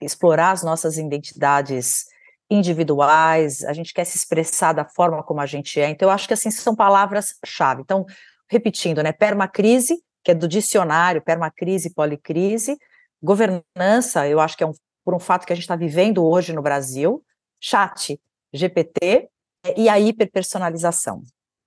explorar 0.00 0.52
as 0.52 0.62
nossas 0.62 0.96
identidades 0.98 2.06
individuais, 2.50 3.62
a 3.64 3.72
gente 3.72 3.94
quer 3.94 4.04
se 4.04 4.16
expressar 4.16 4.72
da 4.72 4.84
forma 4.84 5.22
como 5.22 5.40
a 5.40 5.46
gente 5.46 5.80
é. 5.80 5.88
Então, 5.88 6.08
eu 6.08 6.12
acho 6.12 6.26
que 6.26 6.34
assim 6.34 6.50
são 6.50 6.74
palavras-chave. 6.74 7.82
Então, 7.82 8.04
repetindo, 8.50 9.02
né? 9.02 9.12
Permacrise, 9.12 10.02
que 10.24 10.32
é 10.32 10.34
do 10.34 10.48
dicionário, 10.48 11.22
permacrise, 11.22 11.94
policrise, 11.94 12.76
governança, 13.22 14.26
eu 14.26 14.40
acho 14.40 14.56
que 14.56 14.64
é 14.64 14.66
um, 14.66 14.72
por 15.04 15.14
um 15.14 15.18
fato 15.18 15.46
que 15.46 15.52
a 15.52 15.56
gente 15.56 15.64
está 15.64 15.76
vivendo 15.76 16.24
hoje 16.24 16.52
no 16.52 16.62
Brasil, 16.62 17.22
chat, 17.60 18.18
GPT 18.52 19.28
e 19.76 19.88
a 19.88 20.00
hiperpersonalização. 20.00 21.22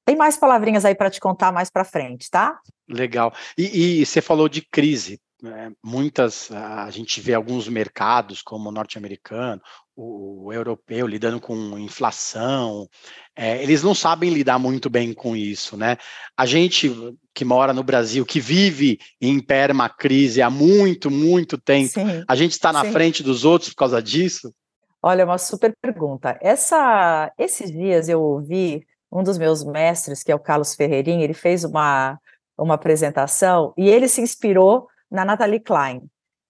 Tem 0.05 0.15
mais 0.15 0.35
palavrinhas 0.35 0.83
aí 0.83 0.95
para 0.95 1.09
te 1.09 1.19
contar 1.19 1.51
mais 1.51 1.69
para 1.69 1.85
frente, 1.85 2.29
tá? 2.29 2.59
Legal. 2.89 3.33
E, 3.57 4.01
e, 4.01 4.05
você 4.05 4.21
falou 4.21 4.49
de 4.49 4.61
crise. 4.61 5.19
Né? 5.43 5.73
Muitas, 5.83 6.49
a 6.53 6.89
gente 6.89 7.19
vê 7.19 7.33
alguns 7.33 7.67
mercados, 7.67 8.41
como 8.41 8.69
o 8.69 8.71
norte-americano, 8.71 9.61
o, 9.93 10.45
o, 10.45 10.53
europeu, 10.53 11.05
lidando 11.05 11.41
com 11.41 11.77
inflação. 11.77 12.87
É, 13.35 13.61
eles 13.61 13.83
não 13.83 13.93
sabem 13.93 14.29
lidar 14.29 14.57
muito 14.57 14.89
bem 14.89 15.13
com 15.13 15.35
isso, 15.35 15.75
né? 15.75 15.97
A 16.37 16.45
gente 16.45 16.89
que 17.35 17.43
mora 17.43 17.73
no 17.73 17.83
Brasil, 17.83 18.25
que 18.25 18.39
vive 18.39 18.97
em 19.19 19.37
perma-crise 19.41 20.41
há 20.41 20.49
muito, 20.49 21.11
muito 21.11 21.57
tempo, 21.57 21.89
sim, 21.89 22.23
a 22.25 22.35
gente 22.35 22.53
está 22.53 22.71
na 22.71 22.85
sim. 22.85 22.93
frente 22.93 23.21
dos 23.21 23.43
outros 23.43 23.71
por 23.71 23.79
causa 23.79 24.01
disso? 24.01 24.53
Olha, 25.01 25.25
uma 25.25 25.37
super 25.37 25.75
pergunta. 25.81 26.39
Essa, 26.41 27.29
esses 27.37 27.69
dias 27.69 28.07
eu 28.07 28.21
ouvi 28.21 28.87
um 29.11 29.21
dos 29.21 29.37
meus 29.37 29.61
mestres, 29.61 30.23
que 30.23 30.31
é 30.31 30.35
o 30.35 30.39
Carlos 30.39 30.73
Ferreirinha, 30.73 31.25
ele 31.25 31.33
fez 31.33 31.65
uma, 31.65 32.17
uma 32.57 32.75
apresentação 32.75 33.73
e 33.77 33.89
ele 33.89 34.07
se 34.07 34.21
inspirou 34.21 34.87
na 35.13 35.23
Natalie 35.23 35.59
Klein, 35.59 36.01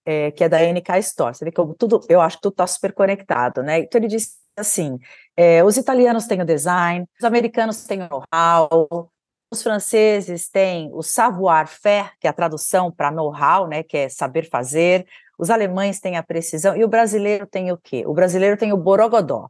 é, 0.06 0.30
que 0.30 0.42
é 0.42 0.48
da 0.48 0.58
NK 0.58 0.98
Store. 1.00 1.34
Você 1.34 1.44
vê 1.44 1.52
que 1.52 1.60
eu, 1.60 1.74
tudo, 1.74 2.00
eu 2.08 2.20
acho 2.20 2.36
que 2.36 2.42
tudo 2.42 2.54
está 2.54 2.66
super 2.66 2.92
conectado, 2.92 3.62
né? 3.62 3.80
Então 3.80 4.00
ele 4.00 4.08
disse 4.08 4.32
assim: 4.56 4.98
é, 5.36 5.62
os 5.62 5.76
italianos 5.76 6.26
têm 6.26 6.40
o 6.40 6.46
design, 6.46 7.06
os 7.18 7.24
americanos 7.24 7.84
têm 7.84 8.02
o 8.02 8.08
know-how, 8.08 9.10
os 9.52 9.62
franceses 9.62 10.48
têm 10.48 10.90
o 10.92 11.02
savoir-faire, 11.02 12.12
que 12.18 12.26
é 12.26 12.30
a 12.30 12.32
tradução 12.32 12.90
para 12.90 13.10
know-how, 13.10 13.68
né? 13.68 13.82
Que 13.82 13.98
é 13.98 14.08
saber 14.08 14.48
fazer. 14.48 15.06
Os 15.38 15.50
alemães 15.50 16.00
têm 16.00 16.16
a 16.16 16.22
precisão 16.22 16.76
e 16.76 16.84
o 16.84 16.88
brasileiro 16.88 17.46
tem 17.46 17.70
o 17.70 17.76
quê? 17.76 18.04
O 18.06 18.14
brasileiro 18.14 18.56
tem 18.56 18.72
o 18.72 18.76
borogodó. 18.76 19.48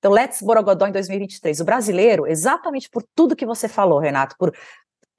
Então, 0.00 0.10
Let's 0.10 0.40
Borogodó 0.40 0.86
em 0.86 0.92
2023. 0.92 1.60
O 1.60 1.64
brasileiro, 1.64 2.26
exatamente 2.26 2.88
por 2.88 3.04
tudo 3.14 3.36
que 3.36 3.44
você 3.44 3.68
falou, 3.68 3.98
Renato, 3.98 4.34
por 4.38 4.50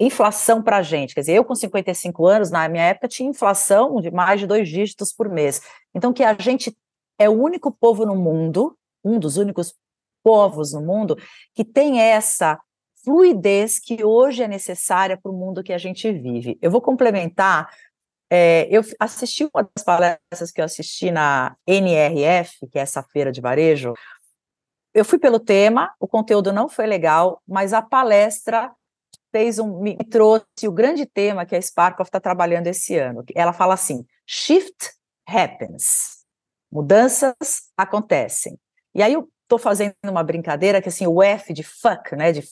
inflação 0.05 0.61
para 0.61 0.77
a 0.77 0.81
gente. 0.81 1.13
Quer 1.13 1.21
dizer, 1.21 1.33
eu 1.33 1.45
com 1.45 1.55
55 1.55 2.25
anos, 2.25 2.49
na 2.49 2.67
minha 2.67 2.83
época, 2.83 3.07
tinha 3.07 3.29
inflação 3.29 4.01
de 4.01 4.09
mais 4.11 4.39
de 4.39 4.47
dois 4.47 4.67
dígitos 4.67 5.13
por 5.13 5.29
mês. 5.29 5.61
Então, 5.93 6.11
que 6.13 6.23
a 6.23 6.35
gente 6.39 6.75
é 7.19 7.29
o 7.29 7.33
único 7.33 7.71
povo 7.71 8.05
no 8.05 8.15
mundo, 8.15 8.75
um 9.03 9.19
dos 9.19 9.37
únicos 9.37 9.73
povos 10.23 10.73
no 10.73 10.81
mundo, 10.81 11.17
que 11.53 11.63
tem 11.63 11.99
essa 12.01 12.59
fluidez 13.03 13.79
que 13.79 14.03
hoje 14.03 14.43
é 14.43 14.47
necessária 14.47 15.17
para 15.17 15.31
o 15.31 15.35
mundo 15.35 15.63
que 15.63 15.73
a 15.73 15.77
gente 15.77 16.11
vive. 16.11 16.57
Eu 16.61 16.71
vou 16.71 16.81
complementar 16.81 17.69
É, 18.33 18.65
eu 18.71 18.81
assisti 18.97 19.43
uma 19.53 19.69
das 19.75 19.83
palestras 19.83 20.51
que 20.53 20.61
eu 20.61 20.65
assisti 20.65 21.11
na 21.11 21.53
NRF, 21.67 22.65
que 22.71 22.79
é 22.79 22.81
essa 22.81 23.03
feira 23.03 23.29
de 23.29 23.41
varejo. 23.41 23.93
Eu 24.93 25.03
fui 25.03 25.19
pelo 25.19 25.37
tema, 25.37 25.93
o 25.99 26.07
conteúdo 26.07 26.53
não 26.53 26.69
foi 26.69 26.87
legal, 26.87 27.41
mas 27.45 27.73
a 27.73 27.81
palestra 27.81 28.71
fez 29.31 29.59
um, 29.59 29.79
me 29.79 29.95
trouxe 29.97 30.67
o 30.67 30.71
grande 30.71 31.05
tema 31.05 31.45
que 31.45 31.55
a 31.55 31.61
Sparkoff 31.61 32.09
está 32.09 32.19
trabalhando 32.19 32.67
esse 32.67 32.97
ano. 32.97 33.23
Ela 33.33 33.53
fala 33.53 33.73
assim: 33.73 34.05
shift 34.25 34.91
happens, 35.27 36.25
mudanças 36.71 37.35
acontecem. 37.77 38.59
E 38.93 39.01
aí 39.01 39.13
eu 39.13 39.29
estou 39.43 39.57
fazendo 39.57 39.95
uma 40.03 40.23
brincadeira 40.23 40.81
que 40.81 40.89
assim 40.89 41.07
o 41.07 41.21
F 41.21 41.53
de 41.53 41.63
fuck, 41.63 42.15
né? 42.15 42.31
De, 42.31 42.43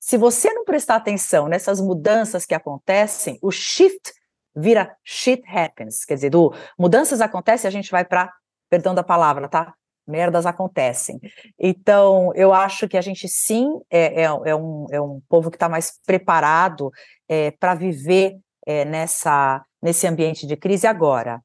se 0.00 0.16
você 0.16 0.52
não 0.52 0.64
prestar 0.64 0.96
atenção 0.96 1.48
nessas 1.48 1.80
mudanças 1.80 2.46
que 2.46 2.54
acontecem, 2.54 3.38
o 3.42 3.50
shift 3.50 4.12
vira 4.54 4.96
shit 5.04 5.42
happens, 5.46 6.04
quer 6.04 6.14
dizer, 6.14 6.30
do 6.30 6.52
mudanças 6.78 7.20
acontecem, 7.20 7.68
a 7.68 7.72
gente 7.72 7.90
vai 7.90 8.04
para, 8.04 8.32
perdão 8.68 8.94
da 8.94 9.02
palavra, 9.02 9.48
tá? 9.48 9.74
Merdas 10.08 10.46
acontecem. 10.46 11.20
Então, 11.58 12.32
eu 12.34 12.52
acho 12.52 12.88
que 12.88 12.96
a 12.96 13.00
gente 13.00 13.28
sim 13.28 13.68
é, 13.90 14.22
é, 14.22 14.24
é 14.24 14.56
um, 14.56 14.86
é 14.90 15.00
um 15.00 15.20
povo 15.28 15.50
que 15.50 15.56
está 15.56 15.68
mais 15.68 15.92
preparado 16.04 16.90
é, 17.28 17.50
para 17.50 17.74
viver 17.74 18.38
é, 18.66 18.84
nessa, 18.84 19.64
nesse 19.82 20.06
ambiente 20.06 20.46
de 20.46 20.56
crise 20.56 20.86
agora. 20.86 21.40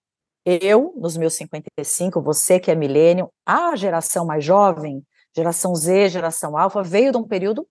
Eu, 0.45 0.93
nos 0.97 1.15
meus 1.15 1.35
55, 1.35 2.21
você 2.21 2.59
que 2.59 2.71
é 2.71 2.75
milênio, 2.75 3.29
a 3.45 3.75
geração 3.75 4.25
mais 4.25 4.43
jovem, 4.43 5.01
geração 5.35 5.73
Z, 5.75 6.09
geração 6.09 6.57
alfa, 6.57 6.83
veio 6.83 7.11
de 7.11 7.17
um 7.17 7.27
período 7.27 7.67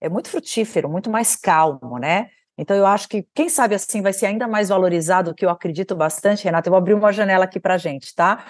é 0.00 0.08
muito 0.08 0.30
frutífero, 0.30 0.88
muito 0.88 1.10
mais 1.10 1.36
calmo, 1.36 1.98
né? 1.98 2.30
Então, 2.56 2.76
eu 2.76 2.86
acho 2.86 3.08
que, 3.08 3.26
quem 3.34 3.48
sabe 3.48 3.74
assim, 3.74 4.02
vai 4.02 4.12
ser 4.12 4.26
ainda 4.26 4.46
mais 4.46 4.68
valorizado, 4.68 5.34
que 5.34 5.44
eu 5.44 5.50
acredito 5.50 5.94
bastante, 5.94 6.44
Renata. 6.44 6.68
Eu 6.68 6.72
vou 6.72 6.78
abrir 6.78 6.94
uma 6.94 7.12
janela 7.12 7.44
aqui 7.44 7.58
para 7.58 7.78
gente, 7.78 8.14
tá? 8.14 8.44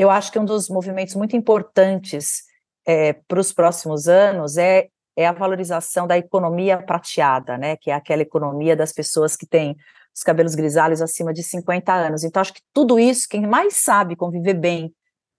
Eu 0.00 0.08
acho 0.08 0.32
que 0.32 0.38
um 0.38 0.46
dos 0.46 0.70
movimentos 0.70 1.14
muito 1.14 1.36
importantes 1.36 2.44
é, 2.86 3.12
para 3.12 3.38
os 3.38 3.52
próximos 3.52 4.08
anos 4.08 4.56
é, 4.56 4.88
é 5.14 5.26
a 5.26 5.32
valorização 5.32 6.06
da 6.06 6.16
economia 6.16 6.78
prateada, 6.78 7.58
né? 7.58 7.76
Que 7.76 7.90
é 7.90 7.94
aquela 7.94 8.22
economia 8.22 8.74
das 8.74 8.94
pessoas 8.94 9.36
que 9.36 9.44
têm 9.44 9.76
os 10.16 10.22
cabelos 10.22 10.54
grisalhos 10.54 11.02
acima 11.02 11.34
de 11.34 11.42
50 11.42 11.92
anos. 11.92 12.24
Então, 12.24 12.40
acho 12.40 12.54
que 12.54 12.62
tudo 12.72 12.98
isso, 12.98 13.28
quem 13.28 13.46
mais 13.46 13.76
sabe 13.76 14.16
conviver 14.16 14.54
bem 14.54 14.90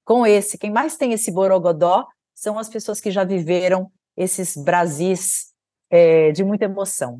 com 0.05 0.27
esse, 0.27 0.59
quem 0.59 0.69
mais 0.69 0.95
tem 0.95 1.11
esse 1.11 1.31
borogodó, 1.31 2.05
são 2.35 2.59
as 2.59 2.69
pessoas 2.69 3.01
que 3.01 3.09
já 3.09 3.23
viveram 3.23 3.91
esses 4.15 4.55
Brasis 4.55 5.55
é, 5.89 6.31
de 6.31 6.43
muita 6.43 6.65
emoção. 6.65 7.19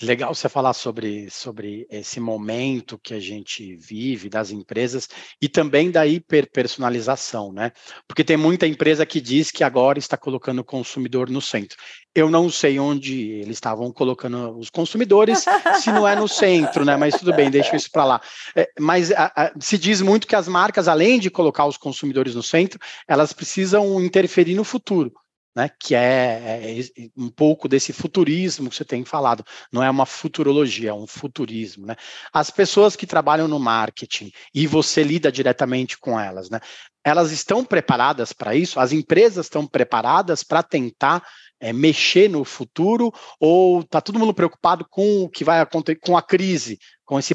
Legal 0.00 0.34
você 0.34 0.48
falar 0.48 0.72
sobre, 0.72 1.30
sobre 1.30 1.86
esse 1.90 2.18
momento 2.18 2.98
que 2.98 3.14
a 3.14 3.20
gente 3.20 3.76
vive 3.76 4.28
das 4.28 4.50
empresas 4.50 5.08
e 5.40 5.48
também 5.48 5.90
da 5.90 6.06
hiperpersonalização, 6.06 7.52
né? 7.52 7.70
Porque 8.08 8.24
tem 8.24 8.36
muita 8.36 8.66
empresa 8.66 9.06
que 9.06 9.20
diz 9.20 9.50
que 9.50 9.62
agora 9.62 9.98
está 9.98 10.16
colocando 10.16 10.60
o 10.60 10.64
consumidor 10.64 11.30
no 11.30 11.40
centro. 11.40 11.76
Eu 12.14 12.30
não 12.30 12.50
sei 12.50 12.80
onde 12.80 13.32
eles 13.32 13.56
estavam 13.56 13.92
colocando 13.92 14.58
os 14.58 14.70
consumidores, 14.70 15.44
se 15.80 15.92
não 15.92 16.08
é 16.08 16.16
no 16.16 16.26
centro, 16.26 16.84
né? 16.84 16.96
Mas 16.96 17.18
tudo 17.18 17.32
bem, 17.34 17.50
deixa 17.50 17.76
isso 17.76 17.90
para 17.90 18.04
lá. 18.04 18.20
É, 18.56 18.68
mas 18.80 19.12
a, 19.12 19.30
a, 19.36 19.52
se 19.60 19.78
diz 19.78 20.00
muito 20.00 20.26
que 20.26 20.34
as 20.34 20.48
marcas, 20.48 20.88
além 20.88 21.20
de 21.20 21.30
colocar 21.30 21.66
os 21.66 21.76
consumidores 21.76 22.34
no 22.34 22.42
centro, 22.42 22.80
elas 23.06 23.32
precisam 23.32 24.02
interferir 24.02 24.54
no 24.54 24.64
futuro 24.64 25.12
né, 25.54 25.70
que 25.78 25.94
é, 25.94 26.80
é, 26.80 27.08
um 27.16 27.28
pouco 27.28 27.68
desse 27.68 27.92
futurismo 27.92 28.70
que 28.70 28.76
você 28.76 28.84
tem 28.84 29.04
falado. 29.04 29.44
Não 29.70 29.82
é 29.82 29.90
uma 29.90 30.06
futurologia, 30.06 30.90
é 30.90 30.94
um 30.94 31.06
futurismo. 31.06 31.86
Né? 31.86 31.96
As 32.32 32.50
pessoas 32.50 32.96
que 32.96 33.06
trabalham 33.06 33.46
no 33.46 33.58
marketing 33.58 34.30
e 34.54 34.66
você 34.66 35.02
lida 35.02 35.30
diretamente 35.30 35.98
com 35.98 36.18
elas, 36.18 36.48
né, 36.48 36.60
elas 37.04 37.32
estão 37.32 37.64
preparadas 37.64 38.32
para 38.32 38.54
isso? 38.54 38.80
As 38.80 38.92
empresas 38.92 39.46
estão 39.46 39.66
preparadas 39.66 40.42
para 40.42 40.62
tentar 40.62 41.22
é, 41.60 41.72
mexer 41.72 42.28
no 42.28 42.44
futuro 42.44 43.12
ou 43.38 43.80
está 43.80 44.00
todo 44.00 44.18
mundo 44.18 44.34
preocupado 44.34 44.86
com 44.88 45.22
o 45.22 45.28
que 45.28 45.44
vai 45.44 45.60
acontecer 45.60 45.98
com 46.00 46.16
a 46.16 46.22
crise, 46.22 46.78
com 47.04 47.18
esse 47.18 47.34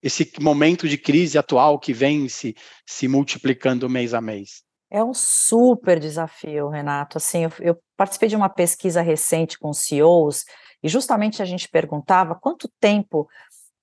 esse 0.00 0.30
momento 0.40 0.88
de 0.88 0.96
crise 0.96 1.36
atual 1.36 1.76
que 1.76 1.92
vem 1.92 2.28
se, 2.28 2.54
se 2.86 3.08
multiplicando 3.08 3.90
mês 3.90 4.14
a 4.14 4.20
mês? 4.20 4.62
É 4.90 5.04
um 5.04 5.12
super 5.12 6.00
desafio, 6.00 6.68
Renato. 6.68 7.18
Assim, 7.18 7.44
eu, 7.44 7.52
eu, 7.60 7.82
participei 7.96 8.28
de 8.28 8.36
uma 8.36 8.48
pesquisa 8.48 9.02
recente 9.02 9.58
com 9.58 9.72
CEOs 9.72 10.44
e 10.82 10.88
justamente 10.88 11.42
a 11.42 11.44
gente 11.44 11.68
perguntava 11.68 12.34
quanto 12.34 12.70
tempo 12.80 13.28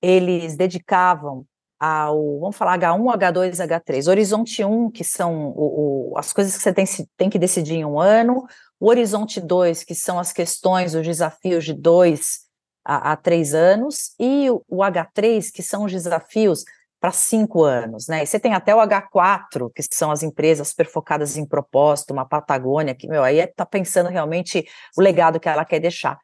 eles 0.02 0.56
dedicavam 0.56 1.46
ao, 1.80 2.40
vamos 2.40 2.56
falar, 2.56 2.80
H1, 2.80 3.18
H2, 3.18 3.68
H3. 3.68 4.10
Horizonte 4.10 4.64
1, 4.64 4.90
que 4.92 5.04
são 5.04 5.50
o, 5.50 6.12
o, 6.14 6.18
as 6.18 6.34
coisas 6.34 6.56
que 6.56 6.64
você 6.64 6.74
tem, 6.74 6.86
tem, 7.18 7.30
que 7.30 7.38
decidir 7.38 7.76
em 7.76 7.86
um 7.86 8.00
ano, 8.00 8.46
o 8.80 8.88
horizonte 8.90 9.40
2, 9.40 9.84
que 9.84 9.94
são 9.94 10.18
as 10.18 10.32
questões, 10.32 10.96
os 10.96 11.06
desafios 11.06 11.66
de 11.66 11.74
dois 11.74 12.46
a, 12.84 13.12
a 13.12 13.16
três 13.16 13.54
anos, 13.54 14.14
e 14.20 14.50
o, 14.50 14.64
o 14.68 14.78
H3, 14.78 15.52
que 15.52 15.62
são 15.62 15.84
os 15.84 15.92
desafios 15.92 16.64
para 17.06 17.12
cinco 17.12 17.64
anos, 17.64 18.08
né? 18.08 18.24
E 18.24 18.26
você 18.26 18.40
tem 18.40 18.56
até 18.56 18.74
o 18.74 18.80
H4, 18.80 19.72
que 19.76 19.84
são 19.92 20.10
as 20.10 20.24
empresas 20.24 20.70
super 20.70 20.88
focadas 20.88 21.38
em 21.38 21.46
propósito, 21.46 22.12
uma 22.12 22.28
Patagônia, 22.28 22.96
que, 22.96 23.08
meu, 23.08 23.24
aí 23.24 23.38
está 23.38 23.62
é, 23.62 23.68
pensando 23.68 24.10
realmente 24.10 24.68
o 24.98 25.02
legado 25.02 25.40
que 25.40 25.48
ela 25.48 25.64
quer 25.64 25.80
deixar. 25.80 26.18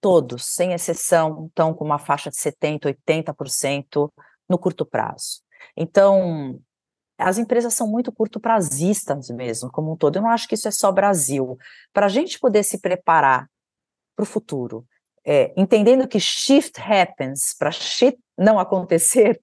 Todos, 0.00 0.46
sem 0.46 0.72
exceção, 0.72 1.44
estão 1.48 1.74
com 1.74 1.84
uma 1.84 1.98
faixa 1.98 2.30
de 2.30 2.36
70%, 2.36 2.96
80% 3.06 4.10
no 4.48 4.58
curto 4.58 4.86
prazo. 4.86 5.42
Então, 5.76 6.58
as 7.18 7.36
empresas 7.36 7.74
são 7.74 7.86
muito 7.86 8.10
curto 8.10 8.40
prazistas 8.40 9.28
mesmo, 9.28 9.70
como 9.70 9.92
um 9.92 9.96
todo. 9.96 10.16
Eu 10.16 10.22
não 10.22 10.30
acho 10.30 10.48
que 10.48 10.54
isso 10.54 10.68
é 10.68 10.70
só 10.70 10.90
Brasil. 10.90 11.58
Para 11.92 12.06
a 12.06 12.08
gente 12.08 12.40
poder 12.40 12.62
se 12.62 12.78
preparar 12.78 13.46
para 14.16 14.22
o 14.22 14.26
futuro, 14.26 14.86
é, 15.22 15.52
entendendo 15.54 16.08
que 16.08 16.18
shift 16.18 16.80
happens, 16.80 17.54
para 17.58 17.70
shit 17.70 18.18
não 18.38 18.58
acontecer, 18.58 19.38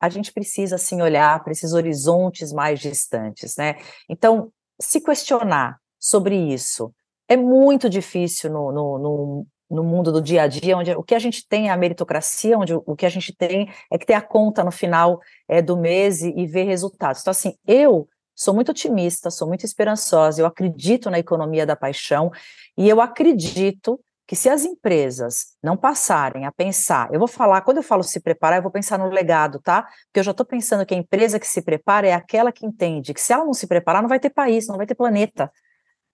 a 0.00 0.08
gente 0.08 0.32
precisa 0.32 0.76
assim 0.76 1.00
olhar 1.00 1.42
para 1.42 1.52
esses 1.52 1.72
horizontes 1.72 2.52
mais 2.52 2.80
distantes, 2.80 3.56
né? 3.56 3.76
Então, 4.08 4.50
se 4.80 5.00
questionar 5.00 5.78
sobre 5.98 6.36
isso 6.36 6.92
é 7.28 7.36
muito 7.36 7.88
difícil 7.88 8.50
no, 8.50 8.70
no, 8.70 8.98
no, 8.98 9.46
no 9.70 9.84
mundo 9.84 10.12
do 10.12 10.20
dia 10.20 10.42
a 10.42 10.46
dia, 10.46 10.76
onde 10.76 10.92
o 10.92 11.02
que 11.02 11.14
a 11.14 11.18
gente 11.18 11.46
tem 11.48 11.68
é 11.68 11.72
a 11.72 11.76
meritocracia, 11.76 12.58
onde 12.58 12.74
o 12.74 12.94
que 12.94 13.06
a 13.06 13.08
gente 13.08 13.34
tem 13.34 13.70
é 13.90 13.98
que 13.98 14.06
ter 14.06 14.14
a 14.14 14.20
conta 14.20 14.62
no 14.62 14.70
final 14.70 15.20
é, 15.48 15.62
do 15.62 15.76
mês 15.76 16.22
e, 16.22 16.32
e 16.36 16.46
ver 16.46 16.64
resultados. 16.64 17.22
Então, 17.22 17.30
assim, 17.30 17.54
eu 17.66 18.06
sou 18.34 18.52
muito 18.52 18.70
otimista, 18.70 19.30
sou 19.30 19.48
muito 19.48 19.64
esperançosa, 19.64 20.40
eu 20.40 20.46
acredito 20.46 21.10
na 21.10 21.18
economia 21.18 21.64
da 21.64 21.76
paixão 21.76 22.30
e 22.76 22.88
eu 22.88 23.00
acredito 23.00 23.98
que 24.26 24.34
se 24.34 24.48
as 24.48 24.64
empresas 24.64 25.56
não 25.62 25.76
passarem 25.76 26.46
a 26.46 26.52
pensar, 26.52 27.12
eu 27.12 27.18
vou 27.18 27.28
falar, 27.28 27.60
quando 27.60 27.78
eu 27.78 27.82
falo 27.82 28.02
se 28.02 28.20
preparar, 28.20 28.58
eu 28.58 28.62
vou 28.62 28.72
pensar 28.72 28.98
no 28.98 29.08
legado, 29.08 29.60
tá? 29.60 29.82
Porque 29.82 30.20
eu 30.20 30.22
já 30.22 30.30
estou 30.30 30.46
pensando 30.46 30.86
que 30.86 30.94
a 30.94 30.96
empresa 30.96 31.38
que 31.38 31.46
se 31.46 31.60
prepara 31.60 32.06
é 32.06 32.12
aquela 32.12 32.50
que 32.50 32.64
entende 32.64 33.12
que 33.12 33.20
se 33.20 33.32
ela 33.32 33.44
não 33.44 33.52
se 33.52 33.66
preparar, 33.66 34.00
não 34.00 34.08
vai 34.08 34.18
ter 34.18 34.30
país, 34.30 34.66
não 34.66 34.76
vai 34.76 34.86
ter 34.86 34.94
planeta, 34.94 35.52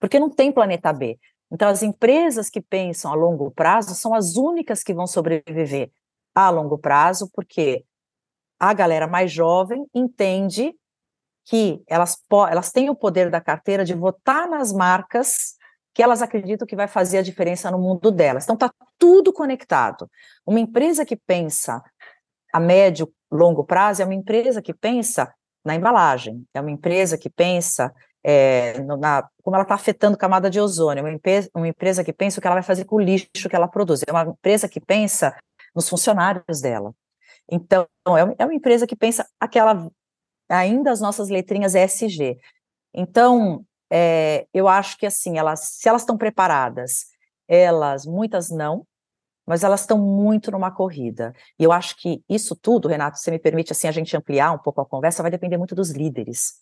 porque 0.00 0.18
não 0.18 0.28
tem 0.28 0.50
planeta 0.50 0.92
B. 0.92 1.18
Então, 1.52 1.68
as 1.68 1.82
empresas 1.82 2.48
que 2.48 2.60
pensam 2.60 3.12
a 3.12 3.14
longo 3.14 3.50
prazo 3.50 3.94
são 3.94 4.14
as 4.14 4.36
únicas 4.36 4.82
que 4.82 4.94
vão 4.94 5.06
sobreviver 5.06 5.90
a 6.34 6.48
longo 6.50 6.78
prazo, 6.78 7.28
porque 7.32 7.84
a 8.58 8.72
galera 8.72 9.06
mais 9.06 9.32
jovem 9.32 9.86
entende 9.94 10.74
que 11.44 11.82
elas, 11.88 12.16
elas 12.50 12.70
têm 12.70 12.90
o 12.90 12.94
poder 12.94 13.30
da 13.30 13.40
carteira 13.40 13.84
de 13.84 13.94
votar 13.94 14.48
nas 14.48 14.72
marcas 14.72 15.56
que 15.94 16.02
elas 16.02 16.22
acreditam 16.22 16.66
que 16.66 16.76
vai 16.76 16.86
fazer 16.86 17.18
a 17.18 17.22
diferença 17.22 17.70
no 17.70 17.78
mundo 17.78 18.10
delas. 18.10 18.44
Então, 18.44 18.54
está 18.54 18.70
tudo 18.98 19.32
conectado. 19.32 20.08
Uma 20.46 20.60
empresa 20.60 21.04
que 21.04 21.16
pensa 21.16 21.82
a 22.52 22.60
médio, 22.60 23.12
longo 23.30 23.64
prazo 23.64 24.02
é 24.02 24.04
uma 24.04 24.14
empresa 24.14 24.62
que 24.62 24.74
pensa 24.74 25.32
na 25.64 25.74
embalagem, 25.74 26.44
é 26.54 26.60
uma 26.60 26.70
empresa 26.70 27.18
que 27.18 27.28
pensa 27.28 27.92
é, 28.24 28.80
na, 28.80 29.28
como 29.42 29.56
ela 29.56 29.62
está 29.62 29.74
afetando 29.74 30.16
camada 30.16 30.50
de 30.50 30.60
ozônio, 30.60 31.00
é 31.00 31.02
uma, 31.02 31.12
empresa, 31.12 31.50
uma 31.54 31.68
empresa 31.68 32.04
que 32.04 32.12
pensa 32.12 32.38
o 32.38 32.40
que 32.40 32.46
ela 32.46 32.56
vai 32.56 32.62
fazer 32.62 32.84
com 32.84 32.96
o 32.96 33.00
lixo 33.00 33.48
que 33.48 33.56
ela 33.56 33.68
produz, 33.68 34.02
é 34.06 34.12
uma 34.12 34.22
empresa 34.22 34.68
que 34.68 34.80
pensa 34.80 35.36
nos 35.74 35.88
funcionários 35.88 36.60
dela. 36.60 36.92
Então, 37.50 37.86
é, 38.08 38.34
é 38.38 38.44
uma 38.44 38.54
empresa 38.54 38.86
que 38.86 38.96
pensa 38.96 39.26
aquela, 39.38 39.88
ainda 40.48 40.90
as 40.90 41.00
nossas 41.00 41.28
letrinhas 41.28 41.74
ESG. 41.74 42.38
Então, 42.94 43.64
é, 43.90 44.46
eu 44.54 44.68
acho 44.68 44.96
que 44.96 45.06
assim, 45.06 45.38
elas, 45.38 45.60
se 45.60 45.88
elas 45.88 46.02
estão 46.02 46.16
preparadas, 46.16 47.06
elas, 47.48 48.06
muitas 48.06 48.50
não, 48.50 48.86
mas 49.46 49.64
elas 49.64 49.80
estão 49.80 49.98
muito 49.98 50.50
numa 50.50 50.70
corrida. 50.70 51.34
E 51.58 51.64
eu 51.64 51.72
acho 51.72 51.96
que 51.96 52.22
isso 52.28 52.54
tudo, 52.54 52.86
Renato, 52.86 53.18
se 53.18 53.30
me 53.30 53.38
permite 53.38 53.72
assim 53.72 53.88
a 53.88 53.92
gente 53.92 54.16
ampliar 54.16 54.52
um 54.52 54.58
pouco 54.58 54.80
a 54.80 54.86
conversa, 54.86 55.22
vai 55.22 55.30
depender 55.30 55.58
muito 55.58 55.74
dos 55.74 55.90
líderes, 55.90 56.54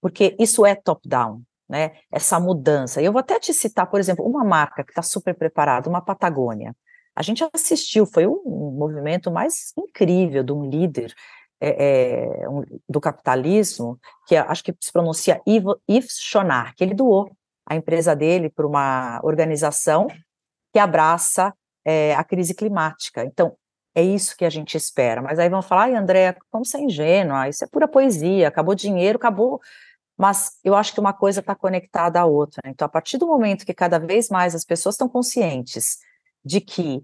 porque 0.00 0.36
isso 0.38 0.64
é 0.64 0.74
top-down, 0.74 1.42
né? 1.68 1.96
Essa 2.10 2.38
mudança. 2.38 3.02
Eu 3.02 3.12
vou 3.12 3.20
até 3.20 3.40
te 3.40 3.52
citar, 3.52 3.90
por 3.90 3.98
exemplo, 3.98 4.24
uma 4.24 4.44
marca 4.44 4.84
que 4.84 4.92
está 4.92 5.02
super 5.02 5.34
preparada, 5.34 5.88
uma 5.88 6.00
Patagônia. 6.00 6.76
A 7.16 7.22
gente 7.22 7.42
assistiu, 7.52 8.06
foi 8.06 8.26
um 8.26 8.76
movimento 8.78 9.30
mais 9.30 9.72
incrível 9.76 10.44
de 10.44 10.52
um 10.52 10.68
líder 10.68 11.12
é, 11.60 12.42
é, 12.42 12.48
um, 12.48 12.62
do 12.88 13.00
capitalismo, 13.00 13.98
que 14.26 14.36
acho 14.36 14.62
que 14.62 14.74
se 14.80 14.92
pronuncia 14.92 15.40
Yves 15.46 16.18
Schonar, 16.20 16.74
que 16.74 16.84
ele 16.84 16.94
doou 16.94 17.30
a 17.66 17.74
empresa 17.74 18.14
dele 18.14 18.48
para 18.50 18.66
uma 18.66 19.20
organização 19.22 20.06
que 20.72 20.78
abraça 20.78 21.54
é, 21.84 22.14
a 22.14 22.22
crise 22.22 22.54
climática. 22.54 23.24
Então, 23.24 23.56
é 23.94 24.02
isso 24.02 24.36
que 24.36 24.44
a 24.44 24.50
gente 24.50 24.76
espera. 24.76 25.22
Mas 25.22 25.38
aí 25.38 25.48
vão 25.48 25.62
falar, 25.62 25.84
ai, 25.84 25.94
André, 25.94 26.36
como 26.50 26.64
você 26.64 26.76
é 26.76 26.82
ingênua, 26.82 27.48
isso 27.48 27.64
é 27.64 27.66
pura 27.66 27.88
poesia, 27.88 28.48
acabou 28.48 28.74
dinheiro, 28.74 29.16
acabou. 29.16 29.60
Mas 30.18 30.58
eu 30.62 30.74
acho 30.74 30.92
que 30.92 31.00
uma 31.00 31.12
coisa 31.12 31.40
está 31.40 31.54
conectada 31.54 32.20
à 32.20 32.26
outra. 32.26 32.60
Então, 32.66 32.84
a 32.84 32.88
partir 32.88 33.16
do 33.18 33.26
momento 33.26 33.64
que 33.64 33.74
cada 33.74 33.98
vez 33.98 34.28
mais 34.28 34.54
as 34.54 34.64
pessoas 34.64 34.94
estão 34.94 35.08
conscientes 35.08 35.98
de 36.44 36.60
que 36.60 37.02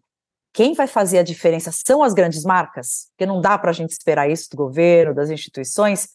quem 0.53 0.75
vai 0.75 0.87
fazer 0.87 1.19
a 1.19 1.23
diferença 1.23 1.71
são 1.73 2.03
as 2.03 2.13
grandes 2.13 2.45
marcas, 2.45 3.09
porque 3.11 3.27
não 3.27 3.41
dá 3.41 3.57
para 3.59 3.71
a 3.71 3.75
gente 3.75 3.91
esperar 3.91 4.31
isso 4.31 4.51
do 4.51 4.57
governo, 4.57 5.15
das 5.15 5.31
instituições, 5.31 6.09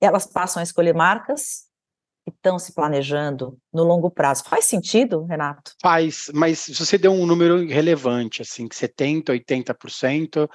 elas 0.00 0.26
passam 0.26 0.60
a 0.60 0.64
escolher 0.64 0.94
marcas 0.94 1.68
que 2.24 2.34
estão 2.34 2.58
se 2.58 2.72
planejando 2.74 3.56
no 3.72 3.84
longo 3.84 4.10
prazo. 4.10 4.44
Faz 4.44 4.64
sentido, 4.64 5.24
Renato? 5.24 5.74
Faz, 5.80 6.30
mas 6.34 6.58
se 6.58 6.74
você 6.74 6.98
deu 6.98 7.12
um 7.12 7.26
número 7.26 7.66
relevante, 7.66 8.42
assim, 8.42 8.66
que 8.66 8.74
70%, 8.74 9.26
80% 9.26 10.48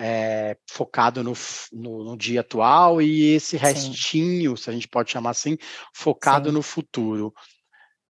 é 0.00 0.56
focado 0.70 1.24
no, 1.24 1.32
no, 1.72 2.04
no, 2.04 2.16
dia 2.16 2.40
atual 2.40 3.02
e 3.02 3.34
esse 3.34 3.56
restinho, 3.56 4.56
Sim. 4.56 4.62
se 4.62 4.70
a 4.70 4.72
gente 4.72 4.86
pode 4.86 5.10
chamar 5.10 5.30
assim, 5.30 5.56
focado 5.92 6.50
Sim. 6.50 6.54
no 6.54 6.62
futuro. 6.62 7.34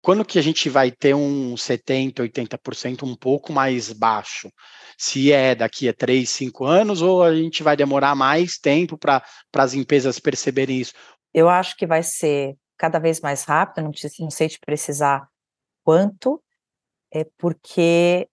Quando 0.01 0.23
que 0.23 0.39
a 0.39 0.41
gente 0.41 0.69
vai 0.69 0.91
ter 0.91 1.13
um 1.13 1.55
70%, 1.55 2.19
80% 2.19 3.03
um 3.03 3.15
pouco 3.15 3.51
mais 3.51 3.91
baixo? 3.91 4.49
Se 4.97 5.31
é 5.31 5.53
daqui 5.53 5.89
a 5.89 5.93
3, 5.93 6.29
5 6.29 6.65
anos 6.65 7.01
ou 7.01 7.21
a 7.21 7.35
gente 7.35 7.63
vai 7.63 7.75
demorar 7.75 8.15
mais 8.15 8.57
tempo 8.57 8.97
para 8.97 9.21
as 9.55 9.73
empresas 9.73 10.19
perceberem 10.19 10.79
isso? 10.79 10.93
Eu 11.33 11.49
acho 11.49 11.75
que 11.75 11.85
vai 11.85 12.01
ser 12.01 12.55
cada 12.77 12.97
vez 12.97 13.19
mais 13.19 13.43
rápido, 13.43 13.83
não, 13.83 13.91
não 14.19 14.31
sei 14.31 14.47
te 14.47 14.57
precisar 14.59 15.27
quanto, 15.83 16.41
é 17.11 17.25
porque 17.37 18.29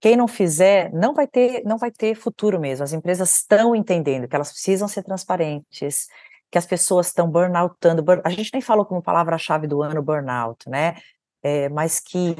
quem 0.00 0.16
não 0.16 0.26
fizer 0.26 0.90
não 0.92 1.14
vai 1.14 1.26
ter 1.26 1.62
não 1.64 1.78
vai 1.78 1.90
ter 1.90 2.14
futuro 2.14 2.58
mesmo. 2.58 2.82
As 2.82 2.92
empresas 2.92 3.36
estão 3.36 3.76
entendendo 3.76 4.26
que 4.26 4.34
elas 4.34 4.50
precisam 4.50 4.88
ser 4.88 5.04
transparentes, 5.04 6.08
que 6.50 6.58
as 6.58 6.66
pessoas 6.66 7.08
estão 7.08 7.30
burnoutando. 7.30 8.02
Burn, 8.02 8.20
a 8.24 8.30
gente 8.30 8.50
nem 8.52 8.60
falou 8.60 8.84
como 8.84 9.02
palavra-chave 9.02 9.66
do 9.66 9.82
ano 9.82 10.02
burnout, 10.02 10.68
né? 10.68 10.96
É, 11.42 11.68
mas 11.68 12.00
que 12.00 12.34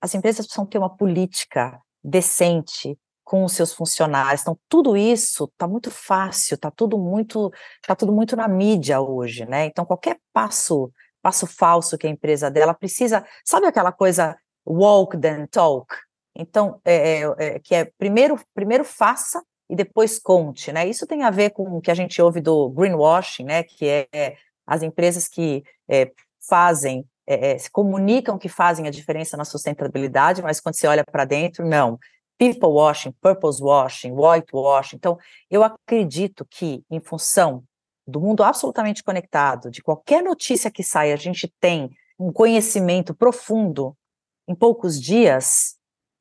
as 0.00 0.14
empresas 0.14 0.46
precisam 0.46 0.66
ter 0.66 0.78
uma 0.78 0.94
política 0.94 1.80
decente 2.02 2.96
com 3.24 3.44
os 3.44 3.52
seus 3.52 3.74
funcionários. 3.74 4.40
Então, 4.40 4.58
tudo 4.68 4.96
isso 4.96 5.44
está 5.44 5.66
muito 5.68 5.90
fácil, 5.90 6.54
está 6.54 6.70
tudo 6.70 6.96
muito, 6.96 7.52
tá 7.86 7.94
tudo 7.94 8.12
muito 8.12 8.34
na 8.36 8.48
mídia 8.48 9.00
hoje, 9.00 9.44
né? 9.44 9.66
Então, 9.66 9.84
qualquer 9.84 10.18
passo, 10.32 10.90
passo 11.20 11.46
falso 11.46 11.98
que 11.98 12.06
a 12.06 12.10
empresa 12.10 12.50
dela 12.50 12.72
precisa, 12.72 13.26
sabe 13.44 13.66
aquela 13.66 13.92
coisa 13.92 14.34
walk 14.66 15.18
then 15.18 15.46
talk? 15.46 15.94
Então, 16.34 16.80
é, 16.84 17.20
é, 17.20 17.34
é, 17.38 17.58
que 17.58 17.74
é 17.74 17.84
primeiro, 17.98 18.40
primeiro 18.54 18.84
faça 18.84 19.42
e 19.68 19.76
depois 19.76 20.18
conte, 20.18 20.72
né? 20.72 20.86
Isso 20.86 21.06
tem 21.06 21.22
a 21.22 21.30
ver 21.30 21.50
com 21.50 21.64
o 21.76 21.80
que 21.80 21.90
a 21.90 21.94
gente 21.94 22.20
ouve 22.20 22.40
do 22.40 22.70
greenwashing, 22.70 23.44
né? 23.44 23.62
Que 23.62 23.86
é, 23.86 24.08
é 24.12 24.36
as 24.66 24.82
empresas 24.82 25.28
que 25.28 25.62
é, 25.88 26.10
fazem 26.48 27.06
é, 27.26 27.58
se 27.58 27.70
comunicam 27.70 28.38
que 28.38 28.48
fazem 28.48 28.88
a 28.88 28.90
diferença 28.90 29.36
na 29.36 29.44
sustentabilidade, 29.44 30.42
mas 30.42 30.60
quando 30.60 30.76
você 30.76 30.86
olha 30.86 31.04
para 31.04 31.26
dentro, 31.26 31.66
não 31.66 31.98
people 32.38 32.70
washing, 32.70 33.12
purpose 33.20 33.60
washing, 33.60 34.12
white 34.12 34.48
washing. 34.52 34.96
Então, 34.96 35.18
eu 35.50 35.62
acredito 35.64 36.46
que, 36.48 36.84
em 36.88 37.00
função 37.00 37.64
do 38.06 38.20
mundo 38.20 38.42
absolutamente 38.42 39.02
conectado, 39.02 39.70
de 39.70 39.82
qualquer 39.82 40.22
notícia 40.22 40.70
que 40.70 40.82
saia, 40.82 41.12
a 41.12 41.18
gente 41.18 41.52
tem 41.60 41.90
um 42.18 42.32
conhecimento 42.32 43.14
profundo 43.14 43.94
em 44.46 44.54
poucos 44.54 45.00
dias, 45.00 45.76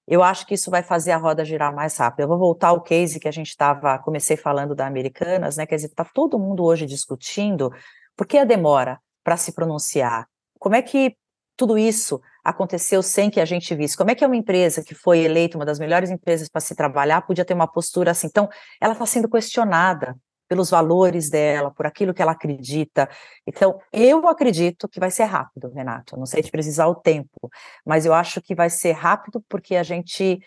eu 0.08 0.24
acho 0.24 0.46
que 0.48 0.54
isso 0.54 0.72
vai 0.72 0.82
fazer 0.82 1.12
a 1.12 1.18
roda 1.18 1.44
girar 1.44 1.74
mais 1.74 1.98
rápido. 1.98 2.22
Eu 2.22 2.28
vou 2.28 2.38
voltar 2.38 2.70
ao 2.70 2.82
case 2.82 3.20
que 3.20 3.28
a 3.28 3.32
gente 3.32 3.50
estava, 3.50 4.00
comecei 4.00 4.38
falando 4.38 4.74
da 4.74 4.88
Americanas, 4.88 5.58
né? 5.58 5.66
Quer 5.66 5.76
dizer, 5.76 5.88
está 5.88 6.06
todo 6.06 6.40
mundo 6.40 6.64
hoje 6.64 6.86
discutindo 6.86 7.72
por 8.16 8.26
que 8.26 8.38
a 8.38 8.46
demora 8.46 9.00
para 9.24 9.36
se 9.36 9.52
pronunciar? 9.52 10.28
Como 10.58 10.76
é 10.76 10.82
que 10.82 11.16
tudo 11.58 11.78
isso 11.78 12.22
aconteceu 12.44 13.04
sem 13.04 13.30
que 13.30 13.42
a 13.42 13.46
gente 13.46 13.76
visse. 13.76 13.98
Como 13.98 14.10
é 14.10 14.16
que 14.16 14.24
é 14.24 14.28
uma 14.28 14.36
empresa 14.38 14.82
que 14.82 14.96
foi 14.96 15.20
eleita 15.20 15.58
uma 15.58 15.66
das 15.66 15.80
melhores 15.80 16.10
empresas 16.10 16.48
para 16.48 16.62
se 16.62 16.74
trabalhar 16.76 17.24
podia 17.24 17.44
ter 17.44 17.54
uma 17.54 17.68
postura 17.68 18.12
assim? 18.12 18.28
Então, 18.28 18.48
ela 18.80 18.94
está 18.94 19.06
sendo 19.06 19.28
questionada 19.28 20.16
pelos 20.48 20.70
valores 20.70 21.30
dela, 21.30 21.72
por 21.72 21.86
aquilo 21.86 22.14
que 22.14 22.22
ela 22.22 22.32
acredita. 22.32 23.10
Então, 23.46 23.80
eu 23.92 24.28
acredito 24.28 24.88
que 24.88 25.00
vai 25.00 25.12
ser 25.12 25.26
rápido, 25.26 25.70
Renato. 25.70 26.18
Não 26.18 26.26
sei 26.26 26.42
se 26.44 26.52
precisar 26.52 26.88
o 26.88 26.96
tempo, 26.96 27.50
mas 27.86 28.06
eu 28.06 28.14
acho 28.14 28.42
que 28.42 28.56
vai 28.56 28.70
ser 28.70 28.94
rápido 28.94 29.44
porque 29.50 29.76
a 29.76 29.84
gente 29.84 30.40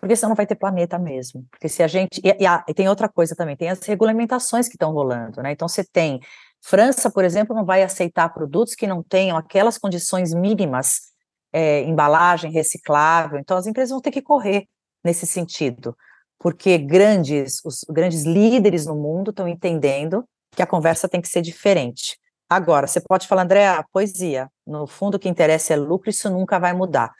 porque 0.00 0.16
senão 0.16 0.30
não 0.30 0.36
vai 0.36 0.46
ter 0.46 0.56
planeta 0.56 0.98
mesmo. 0.98 1.46
Porque 1.50 1.68
se 1.68 1.82
a 1.82 1.86
gente. 1.86 2.20
E, 2.22 2.28
e, 2.28 2.46
e 2.68 2.74
tem 2.74 2.88
outra 2.88 3.08
coisa 3.08 3.34
também, 3.36 3.56
tem 3.56 3.70
as 3.70 3.80
regulamentações 3.86 4.68
que 4.68 4.74
estão 4.74 4.92
rolando, 4.92 5.42
né? 5.42 5.52
Então 5.52 5.68
você 5.68 5.84
tem. 5.84 6.20
França, 6.60 7.10
por 7.10 7.24
exemplo, 7.24 7.54
não 7.54 7.64
vai 7.64 7.82
aceitar 7.82 8.28
produtos 8.30 8.74
que 8.74 8.86
não 8.86 9.02
tenham 9.02 9.36
aquelas 9.36 9.76
condições 9.76 10.32
mínimas 10.32 11.12
é, 11.52 11.82
embalagem 11.82 12.50
reciclável. 12.50 13.38
Então, 13.38 13.56
as 13.56 13.66
empresas 13.66 13.90
vão 13.90 14.00
ter 14.00 14.10
que 14.10 14.22
correr 14.22 14.66
nesse 15.04 15.26
sentido, 15.26 15.94
porque 16.38 16.78
grandes, 16.78 17.60
os 17.64 17.84
grandes 17.88 18.24
líderes 18.24 18.86
no 18.86 18.94
mundo 18.94 19.30
estão 19.30 19.48
entendendo 19.48 20.24
que 20.54 20.62
a 20.62 20.66
conversa 20.66 21.08
tem 21.08 21.20
que 21.20 21.28
ser 21.28 21.42
diferente. 21.42 22.18
Agora, 22.48 22.86
você 22.86 23.00
pode 23.00 23.26
falar, 23.26 23.42
André, 23.42 23.66
a 23.66 23.82
poesia, 23.82 24.48
no 24.66 24.86
fundo 24.86 25.16
o 25.16 25.18
que 25.18 25.28
interessa 25.28 25.72
é 25.72 25.76
lucro, 25.76 26.10
isso 26.10 26.30
nunca 26.30 26.58
vai 26.58 26.72
mudar. 26.72 27.12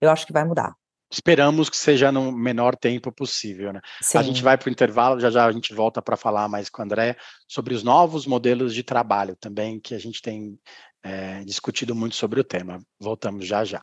Eu 0.00 0.10
acho 0.10 0.26
que 0.26 0.32
vai 0.32 0.44
mudar. 0.44 0.74
Esperamos 1.12 1.68
que 1.68 1.76
seja 1.76 2.12
no 2.12 2.30
menor 2.30 2.76
tempo 2.76 3.10
possível, 3.10 3.72
né? 3.72 3.80
Sim. 4.00 4.18
A 4.18 4.22
gente 4.22 4.42
vai 4.42 4.56
para 4.56 4.68
o 4.68 4.72
intervalo, 4.72 5.18
já 5.18 5.28
já 5.28 5.44
a 5.44 5.52
gente 5.52 5.74
volta 5.74 6.00
para 6.00 6.16
falar 6.16 6.48
mais 6.48 6.70
com 6.70 6.80
o 6.80 6.84
André 6.84 7.16
sobre 7.48 7.74
os 7.74 7.82
novos 7.82 8.26
modelos 8.26 8.72
de 8.72 8.84
trabalho 8.84 9.34
também, 9.34 9.80
que 9.80 9.92
a 9.92 9.98
gente 9.98 10.22
tem 10.22 10.56
é, 11.02 11.42
discutido 11.44 11.96
muito 11.96 12.14
sobre 12.14 12.40
o 12.40 12.44
tema. 12.44 12.80
Voltamos 13.00 13.44
já 13.44 13.64
já. 13.64 13.82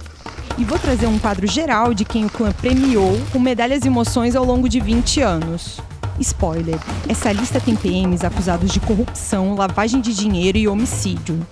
E 0.61 0.63
vou 0.63 0.77
trazer 0.77 1.07
um 1.07 1.17
quadro 1.17 1.47
geral 1.47 1.91
de 1.91 2.05
quem 2.05 2.23
o 2.23 2.29
clã 2.29 2.51
premiou 2.51 3.19
com 3.33 3.39
medalhas 3.39 3.83
e 3.83 3.87
emoções 3.87 4.35
ao 4.35 4.45
longo 4.45 4.69
de 4.69 4.79
20 4.79 5.19
anos. 5.19 5.79
Spoiler: 6.19 6.77
essa 7.09 7.31
lista 7.31 7.59
tem 7.59 7.75
PMs 7.75 8.23
acusados 8.23 8.71
de 8.71 8.79
corrupção, 8.79 9.55
lavagem 9.55 9.99
de 9.99 10.13
dinheiro 10.13 10.59
e 10.59 10.67
homicídio. 10.67 11.43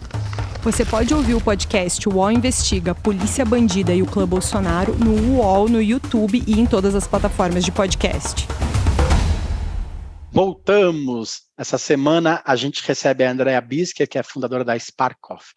Você 0.61 0.85
pode 0.85 1.11
ouvir 1.11 1.33
o 1.33 1.41
podcast 1.41 2.07
UOL 2.07 2.31
Investiga 2.31 2.93
Polícia 2.93 3.43
Bandida 3.43 3.95
e 3.95 4.03
o 4.03 4.05
Clã 4.05 4.27
Bolsonaro 4.27 4.95
no 4.95 5.37
UOL, 5.37 5.67
no 5.67 5.81
YouTube 5.81 6.43
e 6.45 6.59
em 6.59 6.67
todas 6.67 6.93
as 6.93 7.07
plataformas 7.07 7.65
de 7.65 7.71
podcast. 7.71 8.47
Voltamos. 10.31 11.41
Essa 11.57 11.79
semana 11.79 12.43
a 12.45 12.55
gente 12.55 12.85
recebe 12.85 13.23
a 13.23 13.31
Andrea 13.31 13.59
Bisque, 13.59 14.05
que 14.05 14.19
é 14.19 14.21
fundadora 14.21 14.63
da 14.63 14.77
Sparkoff. 14.77 15.55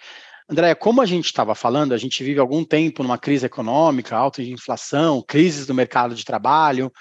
Andréia, 0.52 0.76
como 0.76 1.00
a 1.00 1.06
gente 1.06 1.24
estava 1.24 1.54
falando, 1.54 1.94
a 1.94 1.96
gente 1.96 2.22
vive 2.22 2.38
algum 2.38 2.62
tempo 2.62 3.02
numa 3.02 3.16
crise 3.16 3.46
econômica, 3.46 4.14
alta 4.14 4.44
de 4.44 4.52
inflação, 4.52 5.24
crises 5.26 5.66
do 5.66 5.72
mercado 5.72 6.14
de 6.14 6.26
trabalho. 6.26 6.92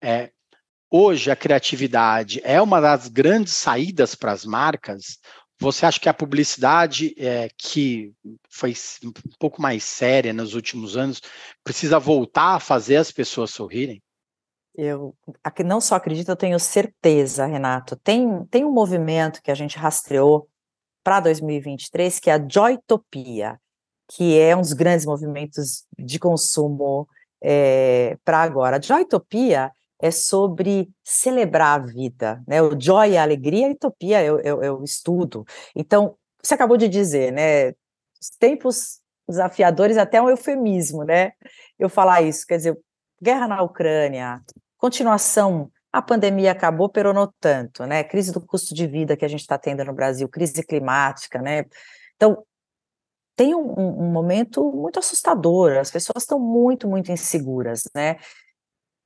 É, 0.00 0.30
hoje 0.88 1.28
a 1.28 1.34
criatividade 1.34 2.40
é 2.44 2.62
uma 2.62 2.80
das 2.80 3.08
grandes 3.08 3.54
saídas 3.54 4.14
para 4.14 4.30
as 4.30 4.44
marcas. 4.44 5.18
Você 5.58 5.84
acha 5.84 5.98
que 5.98 6.08
a 6.08 6.14
publicidade, 6.14 7.12
é, 7.18 7.48
que 7.58 8.12
foi 8.48 8.74
um 9.04 9.12
pouco 9.40 9.60
mais 9.60 9.82
séria 9.82 10.32
nos 10.32 10.54
últimos 10.54 10.96
anos, 10.96 11.20
precisa 11.64 11.98
voltar 11.98 12.54
a 12.54 12.60
fazer 12.60 12.96
as 12.96 13.10
pessoas 13.10 13.50
sorrirem? 13.50 14.00
Eu 14.72 15.16
não 15.64 15.80
só 15.80 15.96
acredito, 15.96 16.28
eu 16.28 16.36
tenho 16.36 16.60
certeza, 16.60 17.44
Renato. 17.44 17.96
Tem, 17.96 18.44
tem 18.44 18.64
um 18.64 18.72
movimento 18.72 19.42
que 19.42 19.50
a 19.50 19.54
gente 19.54 19.76
rastreou 19.76 20.48
para 21.02 21.20
2023, 21.20 22.18
que 22.18 22.30
é 22.30 22.34
a 22.34 22.48
Joytopia, 22.48 23.58
que 24.08 24.38
é 24.38 24.56
um 24.56 24.60
dos 24.60 24.72
grandes 24.72 25.06
movimentos 25.06 25.84
de 25.98 26.18
consumo 26.18 27.08
é, 27.42 28.16
para 28.24 28.38
agora. 28.38 28.76
A 28.76 28.80
Joytopia 28.80 29.70
é 30.00 30.10
sobre 30.10 30.90
celebrar 31.04 31.80
a 31.80 31.84
vida, 31.84 32.42
né? 32.46 32.62
O 32.62 32.78
joy, 32.80 33.16
a 33.16 33.22
alegria, 33.22 33.68
a 33.68 33.70
utopia 33.70 34.22
eu, 34.24 34.40
eu, 34.40 34.62
eu 34.62 34.82
estudo. 34.82 35.44
Então, 35.76 36.16
você 36.42 36.54
acabou 36.54 36.76
de 36.76 36.88
dizer, 36.88 37.32
né? 37.32 37.68
Os 38.20 38.30
tempos 38.38 39.00
desafiadores, 39.28 39.96
até 39.96 40.20
um 40.20 40.28
eufemismo, 40.28 41.04
né? 41.04 41.32
Eu 41.78 41.88
falar 41.88 42.22
isso, 42.22 42.46
quer 42.46 42.56
dizer, 42.56 42.78
guerra 43.22 43.46
na 43.46 43.62
Ucrânia, 43.62 44.40
continuação, 44.78 45.70
a 45.92 46.00
pandemia 46.00 46.52
acabou, 46.52 46.88
peronou 46.88 47.32
tanto, 47.40 47.84
né? 47.84 48.04
Crise 48.04 48.32
do 48.32 48.40
custo 48.40 48.74
de 48.74 48.86
vida 48.86 49.16
que 49.16 49.24
a 49.24 49.28
gente 49.28 49.40
está 49.40 49.58
tendo 49.58 49.84
no 49.84 49.92
Brasil, 49.92 50.28
crise 50.28 50.62
climática, 50.62 51.40
né? 51.42 51.64
Então, 52.16 52.44
tem 53.34 53.54
um, 53.54 53.72
um, 53.78 54.12
momento 54.12 54.70
muito 54.70 54.98
assustador, 54.98 55.78
as 55.78 55.90
pessoas 55.90 56.22
estão 56.22 56.38
muito, 56.38 56.86
muito 56.86 57.10
inseguras, 57.10 57.88
né? 57.94 58.16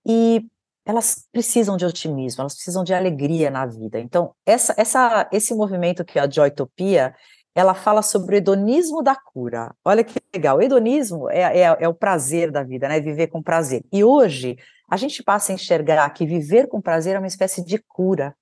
E 0.05 0.47
elas 0.85 1.27
precisam 1.33 1.77
de 1.77 1.87
otimismo, 1.87 2.43
elas 2.43 2.55
precisam 2.55 2.85
de 2.85 2.93
alegria 2.93 3.51
na 3.51 3.65
vida. 3.65 3.99
Então, 3.99 4.35
essa, 4.45 4.75
essa, 4.77 5.29
esse 5.33 5.55
movimento 5.55 6.05
que 6.05 6.19
é 6.19 6.23
a 6.23 6.31
Joytopia, 6.31 7.15
ela 7.55 7.75
fala 7.75 8.03
sobre 8.03 8.35
o 8.35 8.39
hedonismo 8.39 9.03
da 9.03 9.15
cura. 9.15 9.75
Olha 9.85 10.03
que 10.03 10.19
legal, 10.35 10.59
o 10.59 10.63
hedonismo 10.63 11.31
é, 11.31 11.61
é, 11.61 11.77
é 11.81 11.89
o 11.89 11.95
prazer 11.95 12.51
da 12.51 12.63
vida, 12.63 12.89
né? 12.89 13.01
Viver 13.01 13.29
com 13.29 13.43
prazer. 13.43 13.85
E 13.93 14.03
hoje, 14.03 14.57
a 14.91 14.97
gente 14.97 15.23
passa 15.23 15.53
a 15.53 15.55
enxergar 15.55 16.09
que 16.11 16.27
viver 16.27 16.69
com 16.69 16.81
prazer 16.81 17.17
é 17.17 17.19
uma 17.19 17.29
espécie 17.29 17.65
de 17.65 17.79
cura 17.79 18.35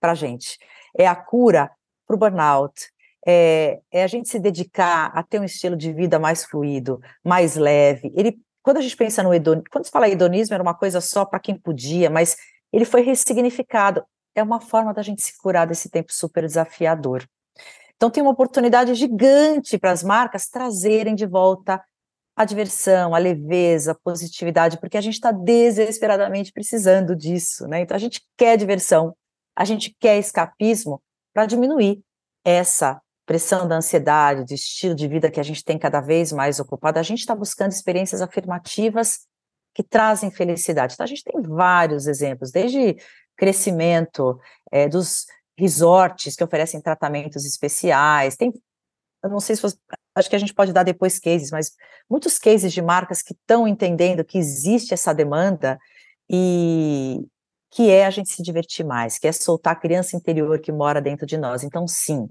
para 0.00 0.12
a 0.12 0.14
gente. 0.14 0.58
É 0.96 1.06
a 1.06 1.16
cura 1.16 1.70
para 2.06 2.14
o 2.14 2.18
burnout, 2.18 2.88
é, 3.26 3.80
é, 3.90 4.04
a 4.04 4.06
gente 4.06 4.28
se 4.28 4.38
dedicar 4.38 5.10
a 5.12 5.22
ter 5.22 5.40
um 5.40 5.44
estilo 5.44 5.76
de 5.76 5.92
vida 5.92 6.16
mais 6.16 6.44
fluido, 6.44 7.00
mais 7.24 7.56
leve. 7.56 8.12
Ele 8.14 8.38
quando 8.62 8.78
a 8.78 8.80
gente 8.80 8.96
pensa 8.96 9.22
no 9.22 9.32
hedonismo, 9.32 9.70
quando 9.70 9.84
se 9.84 9.92
fala 9.92 10.08
hedonismo, 10.08 10.52
era 10.52 10.62
uma 10.62 10.74
coisa 10.74 11.00
só 11.00 11.24
para 11.24 11.38
quem 11.38 11.56
podia, 11.56 12.10
mas 12.10 12.36
ele 12.72 12.84
foi 12.84 13.00
ressignificado. 13.00 14.04
É 14.34 14.42
uma 14.42 14.60
forma 14.60 14.92
da 14.92 15.02
gente 15.02 15.22
se 15.22 15.38
curar 15.38 15.68
desse 15.68 15.88
tempo 15.88 16.12
super 16.12 16.44
desafiador. 16.44 17.24
Então, 17.96 18.10
tem 18.10 18.22
uma 18.22 18.32
oportunidade 18.32 18.94
gigante 18.94 19.78
para 19.78 19.90
as 19.90 20.02
marcas 20.02 20.48
trazerem 20.48 21.14
de 21.14 21.26
volta 21.26 21.82
a 22.36 22.44
diversão, 22.44 23.14
a 23.14 23.18
leveza, 23.18 23.92
a 23.92 23.94
positividade, 23.94 24.78
porque 24.78 24.98
a 24.98 25.00
gente 25.00 25.14
está 25.14 25.32
desesperadamente 25.32 26.52
precisando 26.52 27.16
disso, 27.16 27.66
né? 27.66 27.80
Então, 27.80 27.94
a 27.94 27.98
gente 27.98 28.20
quer 28.36 28.58
diversão, 28.58 29.16
a 29.56 29.64
gente 29.64 29.96
quer 29.98 30.18
escapismo 30.18 31.02
para 31.32 31.46
diminuir 31.46 32.02
essa 32.44 33.00
pressão 33.24 33.66
da 33.66 33.76
ansiedade, 33.76 34.44
do 34.44 34.52
estilo 34.52 34.94
de 34.94 35.08
vida 35.08 35.30
que 35.30 35.40
a 35.40 35.42
gente 35.42 35.64
tem 35.64 35.78
cada 35.78 36.00
vez 36.00 36.30
mais 36.30 36.60
ocupado, 36.60 36.98
a 36.98 37.02
gente 37.02 37.20
está 37.20 37.34
buscando 37.34 37.72
experiências 37.72 38.20
afirmativas 38.20 39.20
que 39.74 39.82
trazem 39.82 40.30
felicidade. 40.30 40.94
Então, 40.94 41.04
a 41.04 41.08
gente 41.08 41.24
tem 41.24 41.40
vários 41.40 42.06
exemplos, 42.06 42.50
desde 42.50 42.96
crescimento 43.34 44.38
é, 44.70 44.88
dos 44.88 45.26
resorts 45.58 46.36
que 46.36 46.44
oferecem 46.44 46.80
tratamentos 46.80 47.44
especiais, 47.44 48.36
tem, 48.36 48.52
eu 49.22 49.30
não 49.30 49.40
sei 49.40 49.56
se 49.56 49.62
você, 49.62 49.76
acho 50.14 50.30
que 50.30 50.36
a 50.36 50.38
gente 50.38 50.54
pode 50.54 50.72
dar 50.72 50.82
depois 50.82 51.18
cases, 51.18 51.50
mas 51.50 51.72
muitos 52.08 52.38
cases 52.38 52.72
de 52.72 52.82
marcas 52.82 53.22
que 53.22 53.32
estão 53.32 53.66
entendendo 53.66 54.24
que 54.24 54.38
existe 54.38 54.94
essa 54.94 55.12
demanda 55.14 55.78
e 56.28 57.24
que 57.70 57.90
é 57.90 58.06
a 58.06 58.10
gente 58.10 58.30
se 58.30 58.42
divertir 58.42 58.86
mais, 58.86 59.18
que 59.18 59.26
é 59.26 59.32
soltar 59.32 59.74
a 59.74 59.78
criança 59.78 60.16
interior 60.16 60.58
que 60.60 60.72
mora 60.72 61.00
dentro 61.00 61.26
de 61.26 61.36
nós. 61.36 61.62
Então, 61.62 61.86
sim, 61.86 62.26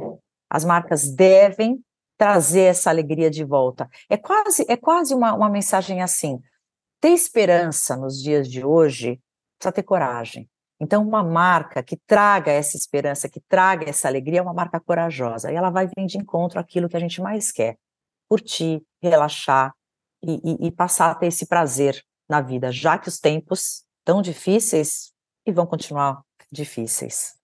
as 0.50 0.66
marcas 0.66 1.10
devem 1.10 1.84
trazer 2.18 2.62
essa 2.62 2.90
alegria 2.90 3.30
de 3.30 3.44
volta. 3.44 3.90
É 4.10 4.18
quase, 4.18 4.66
é 4.68 4.78
quase 4.78 5.14
uma, 5.14 5.34
uma 5.34 5.50
mensagem 5.50 6.02
assim: 6.02 6.40
ter 7.00 7.10
esperança 7.10 7.96
nos 7.96 8.22
dias 8.22 8.50
de 8.50 8.64
hoje 8.64 9.22
precisa 9.58 9.72
ter 9.72 9.84
coragem. 9.84 10.50
Então, 10.80 11.02
uma 11.08 11.24
marca 11.24 11.82
que 11.82 11.98
traga 12.06 12.52
essa 12.52 12.76
esperança, 12.76 13.30
que 13.30 13.40
traga 13.48 13.90
essa 13.90 14.08
alegria, 14.08 14.40
é 14.40 14.42
uma 14.42 14.54
marca 14.54 14.80
corajosa. 14.80 15.52
E 15.52 15.56
ela 15.56 15.70
vai 15.70 15.88
vir 15.88 16.06
de 16.06 16.18
encontro 16.18 16.60
àquilo 16.60 16.90
que 16.90 16.98
a 16.98 17.00
gente 17.00 17.22
mais 17.22 17.52
quer: 17.52 17.78
curtir, 18.28 18.82
relaxar 19.02 19.74
e, 20.22 20.42
e, 20.44 20.68
e 20.68 20.72
passar 20.72 21.12
a 21.12 21.16
ter 21.16 21.28
esse 21.28 21.46
prazer 21.46 22.04
na 22.28 22.42
vida, 22.42 22.72
já 22.72 22.98
que 22.98 23.08
os 23.08 23.20
tempos 23.20 23.84
tão 24.04 24.22
difíceis 24.22 25.14
e 25.46 25.52
vão 25.52 25.66
continuar 25.66 26.22
difíceis. 26.52 27.36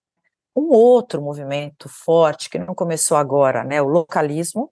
Um 0.56 0.70
outro 0.70 1.22
movimento 1.22 1.88
forte, 1.88 2.50
que 2.50 2.60
não 2.60 2.76
começou 2.76 3.16
agora, 3.16 3.64
né, 3.64 3.82
o 3.82 3.88
localismo, 3.88 4.72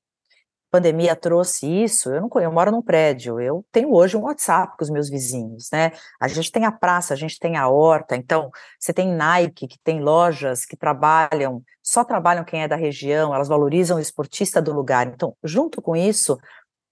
pandemia 0.69 1.15
trouxe 1.15 1.67
isso, 1.67 2.10
eu, 2.10 2.21
não, 2.21 2.29
eu 2.41 2.51
moro 2.51 2.71
num 2.71 2.82
prédio, 2.82 3.39
eu 3.39 3.65
tenho 3.71 3.93
hoje 3.93 4.15
um 4.15 4.21
WhatsApp 4.21 4.77
com 4.77 4.84
os 4.84 4.89
meus 4.89 5.10
vizinhos, 5.10 5.69
né, 5.71 5.91
a 6.19 6.27
gente 6.27 6.51
tem 6.51 6.65
a 6.65 6.71
praça, 6.71 7.13
a 7.13 7.17
gente 7.17 7.39
tem 7.39 7.58
a 7.58 7.67
horta, 7.67 8.15
então, 8.15 8.49
você 8.79 8.93
tem 8.93 9.13
Nike, 9.13 9.67
que 9.67 9.79
tem 9.84 9.99
lojas 10.01 10.65
que 10.65 10.77
trabalham, 10.77 11.62
só 11.82 12.03
trabalham 12.03 12.43
quem 12.43 12.63
é 12.63 12.67
da 12.67 12.75
região, 12.75 13.34
elas 13.34 13.47
valorizam 13.47 13.97
o 13.97 14.01
esportista 14.01 14.62
do 14.62 14.73
lugar, 14.73 15.08
então, 15.08 15.36
junto 15.43 15.82
com 15.82 15.95
isso, 15.95 16.38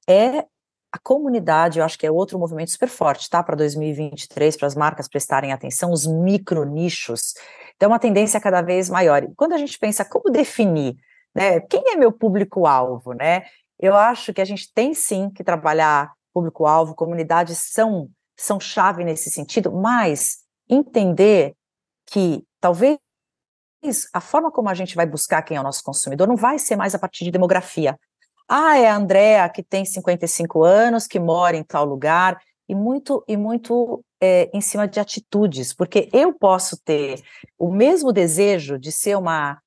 é 0.09 0.45
a 0.91 0.97
comunidade, 1.03 1.79
eu 1.79 1.85
acho 1.85 1.99
que 1.99 2.07
é 2.07 2.11
outro 2.11 2.39
movimento 2.39 2.71
super 2.71 2.89
forte, 2.89 3.29
tá, 3.29 3.43
para 3.43 3.55
2023, 3.55 4.57
para 4.57 4.67
as 4.67 4.75
marcas 4.75 5.07
prestarem 5.07 5.51
atenção, 5.51 5.91
os 5.91 6.07
micro 6.07 6.63
nichos, 6.63 7.33
então, 7.77 7.87
é 7.87 7.91
uma 7.93 7.99
tendência 7.99 8.41
cada 8.41 8.61
vez 8.61 8.89
maior. 8.89 9.23
E 9.23 9.33
quando 9.35 9.53
a 9.53 9.57
gente 9.57 9.77
pensa 9.77 10.03
como 10.03 10.31
definir, 10.31 10.97
né, 11.33 11.59
quem 11.61 11.93
é 11.93 11.95
meu 11.95 12.11
público-alvo, 12.11 13.13
né? 13.13 13.43
Eu 13.79 13.95
acho 13.95 14.33
que 14.33 14.41
a 14.41 14.45
gente 14.45 14.71
tem 14.73 14.93
sim 14.93 15.29
que 15.29 15.43
trabalhar 15.43 16.13
público-alvo, 16.33 16.95
comunidades 16.95 17.57
são, 17.71 18.09
são 18.35 18.59
chave 18.59 19.03
nesse 19.03 19.29
sentido, 19.29 19.71
mas 19.71 20.39
entender 20.69 21.55
que 22.05 22.43
talvez 22.59 22.97
a 24.13 24.21
forma 24.21 24.51
como 24.51 24.69
a 24.69 24.73
gente 24.73 24.95
vai 24.95 25.05
buscar 25.05 25.41
quem 25.41 25.57
é 25.57 25.59
o 25.59 25.63
nosso 25.63 25.83
consumidor 25.83 26.27
não 26.27 26.35
vai 26.35 26.59
ser 26.59 26.75
mais 26.75 26.95
a 26.95 26.99
partir 26.99 27.23
de 27.23 27.31
demografia. 27.31 27.97
Ah, 28.47 28.77
é 28.77 28.87
a 28.87 28.95
Andrea 28.95 29.49
que 29.49 29.61
tem 29.61 29.85
55 29.85 30.63
anos, 30.63 31.05
que 31.05 31.19
mora 31.19 31.57
em 31.57 31.63
tal 31.63 31.85
lugar, 31.85 32.39
e 32.67 32.75
muito 32.75 33.23
e 33.27 33.37
muito 33.37 34.03
é, 34.21 34.49
em 34.53 34.61
cima 34.61 34.87
de 34.87 34.99
atitudes, 34.99 35.73
porque 35.73 36.09
eu 36.11 36.33
posso 36.33 36.77
ter 36.83 37.21
o 37.57 37.71
mesmo 37.71 38.11
desejo 38.11 38.77
de 38.77 38.91
ser 38.91 39.15
uma 39.15 39.61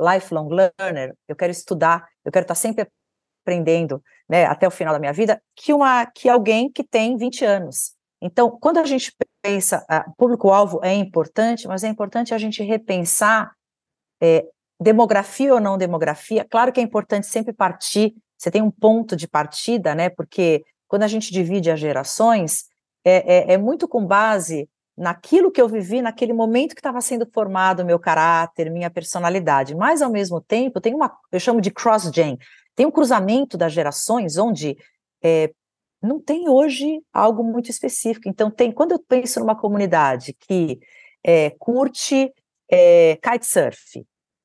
lifelong 0.00 0.48
learner, 0.48 1.14
eu 1.28 1.36
quero 1.36 1.52
estudar, 1.52 2.06
eu 2.24 2.32
quero 2.32 2.44
estar 2.44 2.54
sempre 2.54 2.88
aprendendo, 3.42 4.02
né, 4.28 4.46
até 4.46 4.66
o 4.66 4.70
final 4.70 4.94
da 4.94 5.00
minha 5.00 5.12
vida, 5.12 5.42
que 5.54 5.72
uma 5.72 6.06
que 6.06 6.28
alguém 6.28 6.70
que 6.70 6.84
tem 6.84 7.16
20 7.16 7.44
anos. 7.44 7.94
Então, 8.20 8.50
quando 8.50 8.78
a 8.78 8.84
gente 8.84 9.12
pensa, 9.42 9.84
público-alvo 10.16 10.80
é 10.82 10.94
importante, 10.94 11.66
mas 11.66 11.82
é 11.82 11.88
importante 11.88 12.32
a 12.32 12.38
gente 12.38 12.62
repensar 12.62 13.52
é, 14.20 14.46
demografia 14.80 15.52
ou 15.52 15.60
não 15.60 15.76
demografia. 15.76 16.46
Claro 16.48 16.72
que 16.72 16.78
é 16.78 16.82
importante 16.82 17.26
sempre 17.26 17.52
partir, 17.52 18.14
você 18.38 18.50
tem 18.50 18.62
um 18.62 18.70
ponto 18.70 19.16
de 19.16 19.26
partida, 19.26 19.94
né, 19.94 20.08
porque 20.08 20.64
quando 20.86 21.02
a 21.02 21.08
gente 21.08 21.32
divide 21.32 21.70
as 21.70 21.80
gerações, 21.80 22.66
é, 23.04 23.52
é, 23.52 23.52
é 23.54 23.58
muito 23.58 23.88
com 23.88 24.06
base 24.06 24.68
naquilo 24.96 25.50
que 25.50 25.60
eu 25.60 25.68
vivi 25.68 26.02
naquele 26.02 26.32
momento 26.32 26.74
que 26.74 26.80
estava 26.80 27.00
sendo 27.00 27.26
formado 27.32 27.84
meu 27.84 27.98
caráter, 27.98 28.70
minha 28.70 28.90
personalidade. 28.90 29.74
Mas 29.74 30.02
ao 30.02 30.10
mesmo 30.10 30.40
tempo 30.40 30.80
tem 30.80 30.94
uma, 30.94 31.12
eu 31.30 31.40
chamo 31.40 31.60
de 31.60 31.70
cross-gen, 31.70 32.38
tem 32.74 32.86
um 32.86 32.90
cruzamento 32.90 33.56
das 33.56 33.72
gerações 33.72 34.36
onde 34.36 34.76
é, 35.22 35.52
não 36.02 36.20
tem 36.20 36.48
hoje 36.48 37.00
algo 37.12 37.44
muito 37.44 37.70
específico. 37.70 38.28
Então 38.28 38.50
tem, 38.50 38.72
quando 38.72 38.92
eu 38.92 38.98
penso 38.98 39.40
numa 39.40 39.56
comunidade 39.56 40.34
que 40.38 40.80
é, 41.24 41.50
curte 41.50 42.32
é, 42.70 43.16
kitesurf, 43.16 44.04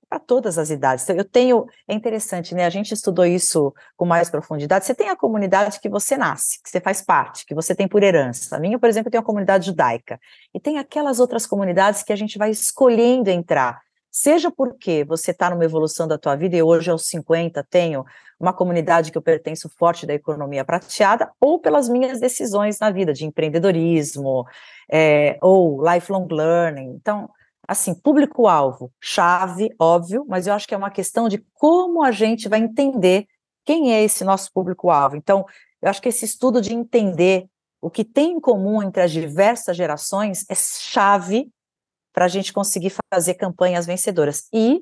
para 0.09 0.19
todas 0.19 0.57
as 0.57 0.69
idades. 0.69 1.03
Então, 1.03 1.15
eu 1.15 1.25
tenho, 1.25 1.65
é 1.87 1.93
interessante, 1.93 2.55
né? 2.55 2.65
A 2.65 2.69
gente 2.69 2.93
estudou 2.93 3.25
isso 3.25 3.73
com 3.95 4.05
mais 4.05 4.29
profundidade. 4.29 4.85
Você 4.85 4.95
tem 4.95 5.09
a 5.09 5.15
comunidade 5.15 5.79
que 5.79 5.89
você 5.89 6.15
nasce, 6.15 6.61
que 6.63 6.69
você 6.69 6.79
faz 6.79 7.01
parte, 7.01 7.45
que 7.45 7.53
você 7.53 7.75
tem 7.75 7.87
por 7.87 8.01
herança. 8.01 8.55
A 8.55 8.59
minha, 8.59 8.79
por 8.79 8.87
exemplo, 8.87 9.11
tem 9.11 9.19
uma 9.19 9.25
comunidade 9.25 9.65
judaica. 9.65 10.19
E 10.53 10.59
tem 10.59 10.77
aquelas 10.77 11.19
outras 11.19 11.45
comunidades 11.45 12.03
que 12.03 12.13
a 12.13 12.15
gente 12.15 12.37
vai 12.37 12.49
escolhendo 12.49 13.29
entrar. 13.29 13.81
Seja 14.19 14.49
porque 14.49 15.03
você 15.03 15.29
está 15.29 15.47
numa 15.47 15.63
evolução 15.63 16.07
da 16.07 16.17
tua 16.17 16.35
vida, 16.35 16.55
e 16.55 16.63
hoje 16.63 16.89
aos 16.89 17.05
50 17.05 17.63
tenho 17.69 18.03
uma 18.39 18.51
comunidade 18.51 19.11
que 19.11 19.17
eu 19.17 19.21
pertenço 19.21 19.69
forte 19.77 20.07
da 20.07 20.13
economia 20.15 20.65
prateada, 20.65 21.31
ou 21.39 21.59
pelas 21.59 21.87
minhas 21.87 22.19
decisões 22.19 22.79
na 22.79 22.89
vida, 22.89 23.13
de 23.13 23.25
empreendedorismo, 23.25 24.43
é, 24.91 25.37
ou 25.39 25.79
lifelong 25.87 26.27
learning. 26.31 26.95
Então, 26.95 27.29
assim, 27.67 27.93
público-alvo, 27.93 28.91
chave, 28.99 29.69
óbvio, 29.79 30.25
mas 30.27 30.47
eu 30.47 30.55
acho 30.55 30.67
que 30.67 30.73
é 30.73 30.77
uma 30.77 30.89
questão 30.89 31.29
de 31.29 31.37
como 31.53 32.01
a 32.01 32.11
gente 32.11 32.49
vai 32.49 32.59
entender 32.59 33.27
quem 33.63 33.93
é 33.93 34.03
esse 34.03 34.23
nosso 34.23 34.51
público-alvo. 34.51 35.15
Então, 35.15 35.45
eu 35.79 35.91
acho 35.91 36.01
que 36.01 36.09
esse 36.09 36.25
estudo 36.25 36.59
de 36.59 36.73
entender 36.73 37.45
o 37.79 37.91
que 37.91 38.03
tem 38.03 38.31
em 38.31 38.39
comum 38.39 38.81
entre 38.81 39.03
as 39.03 39.11
diversas 39.11 39.77
gerações 39.77 40.43
é 40.49 40.55
chave 40.55 41.51
para 42.17 42.25
a 42.25 42.27
gente 42.27 42.51
conseguir 42.51 42.91
fazer 43.13 43.35
campanhas 43.35 43.85
vencedoras. 43.85 44.47
E 44.51 44.81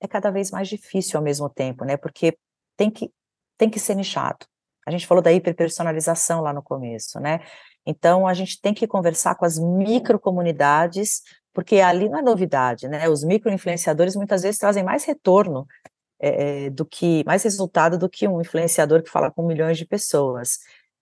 é 0.00 0.08
cada 0.08 0.28
vez 0.28 0.50
mais 0.50 0.66
difícil 0.66 1.16
ao 1.16 1.22
mesmo 1.22 1.48
tempo, 1.48 1.84
né? 1.84 1.96
Porque 1.96 2.36
tem 2.76 2.90
que, 2.90 3.12
tem 3.56 3.70
que 3.70 3.78
ser 3.78 3.94
nichado. 3.94 4.44
A 4.84 4.90
gente 4.90 5.06
falou 5.06 5.22
da 5.22 5.32
hiperpersonalização 5.32 6.40
lá 6.40 6.52
no 6.52 6.60
começo, 6.60 7.20
né? 7.20 7.38
Então, 7.86 8.26
a 8.26 8.34
gente 8.34 8.60
tem 8.60 8.74
que 8.74 8.88
conversar 8.88 9.36
com 9.36 9.44
as 9.44 9.56
microcomunidades, 9.56 11.22
porque 11.52 11.78
ali 11.78 12.08
não 12.08 12.18
é 12.18 12.22
novidade, 12.22 12.88
né? 12.88 13.08
Os 13.08 13.22
microinfluenciadores 13.22 14.16
muitas 14.16 14.42
vezes 14.42 14.58
trazem 14.58 14.82
mais 14.82 15.04
retorno 15.04 15.64
é, 16.18 16.70
do 16.70 16.84
que, 16.84 17.22
mais 17.24 17.44
resultado 17.44 17.96
do 17.96 18.08
que 18.08 18.26
um 18.26 18.40
influenciador 18.40 19.00
que 19.00 19.10
fala 19.10 19.30
com 19.30 19.46
milhões 19.46 19.78
de 19.78 19.86
pessoas. 19.86 20.58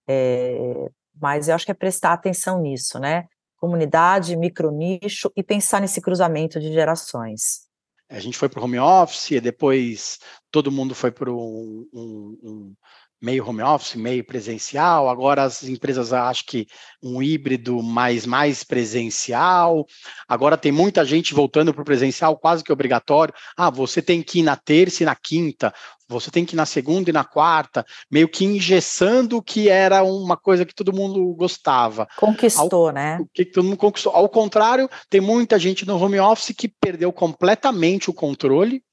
É, 0.07 0.87
mas 1.19 1.47
eu 1.47 1.55
acho 1.55 1.65
que 1.65 1.71
é 1.71 1.73
prestar 1.73 2.13
atenção 2.13 2.61
nisso, 2.61 2.99
né? 2.99 3.27
Comunidade, 3.61 4.35
micronicho 4.35 5.31
e 5.35 5.43
pensar 5.43 5.79
nesse 5.79 6.01
cruzamento 6.01 6.59
de 6.59 6.73
gerações. 6.73 7.69
A 8.09 8.19
gente 8.19 8.37
foi 8.37 8.49
para 8.49 8.59
o 8.59 8.63
home 8.63 8.79
office, 8.79 9.39
depois 9.39 10.17
todo 10.51 10.71
mundo 10.71 10.95
foi 10.95 11.11
para 11.11 11.31
um, 11.31 11.87
um, 11.93 12.39
um 12.43 12.75
meio 13.21 13.47
home 13.47 13.61
office, 13.61 13.95
meio 13.95 14.23
presencial. 14.25 15.07
Agora 15.07 15.43
as 15.43 15.63
empresas 15.63 16.11
acham 16.11 16.43
que 16.47 16.67
um 17.01 17.21
híbrido 17.21 17.81
mais 17.83 18.25
mais 18.25 18.63
presencial. 18.63 19.85
Agora 20.27 20.57
tem 20.57 20.71
muita 20.71 21.05
gente 21.05 21.33
voltando 21.33 21.73
para 21.73 21.81
o 21.81 21.85
presencial, 21.85 22.37
quase 22.37 22.63
que 22.63 22.73
obrigatório. 22.73 23.33
Ah, 23.55 23.69
você 23.69 24.01
tem 24.01 24.23
que 24.23 24.39
ir 24.39 24.43
na 24.43 24.55
terça 24.55 25.03
e 25.03 25.05
na 25.05 25.15
quinta, 25.15 25.73
você 26.11 26.31
tem 26.31 26.43
que 26.43 26.55
ir 26.55 26.57
na 26.57 26.65
segunda 26.65 27.09
e 27.09 27.13
na 27.13 27.23
quarta, 27.23 27.85
meio 28.09 28.27
que 28.27 28.43
engessando 28.43 29.37
o 29.37 29.41
que 29.41 29.69
era 29.69 30.03
uma 30.03 30.35
coisa 30.35 30.65
que 30.65 30.75
todo 30.75 30.93
mundo 30.93 31.33
gostava. 31.35 32.07
Conquistou, 32.17 32.87
Ao, 32.87 32.93
né? 32.93 33.23
Que 33.33 33.45
todo 33.45 33.63
mundo 33.63 33.77
conquistou. 33.77 34.13
Ao 34.13 34.27
contrário, 34.27 34.89
tem 35.09 35.21
muita 35.21 35.59
gente 35.59 35.85
no 35.85 36.01
home 36.01 36.19
office 36.19 36.55
que 36.57 36.67
perdeu 36.67 37.13
completamente 37.13 38.09
o 38.09 38.13
controle, 38.13 38.83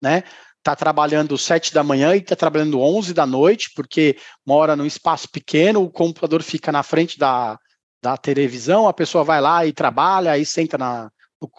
né? 0.00 0.22
Está 0.68 0.76
trabalhando 0.76 1.38
sete 1.38 1.72
da 1.72 1.82
manhã 1.82 2.14
e 2.14 2.18
está 2.18 2.36
trabalhando 2.36 2.78
onze 2.78 3.14
da 3.14 3.24
noite, 3.24 3.70
porque 3.74 4.18
mora 4.46 4.76
num 4.76 4.84
espaço 4.84 5.26
pequeno, 5.30 5.82
o 5.82 5.90
computador 5.90 6.42
fica 6.42 6.70
na 6.70 6.82
frente 6.82 7.18
da, 7.18 7.58
da 8.02 8.18
televisão, 8.18 8.86
a 8.86 8.92
pessoa 8.92 9.24
vai 9.24 9.40
lá 9.40 9.64
e 9.64 9.72
trabalha, 9.72 10.32
aí 10.32 10.44
senta 10.44 10.76
na, 10.76 11.10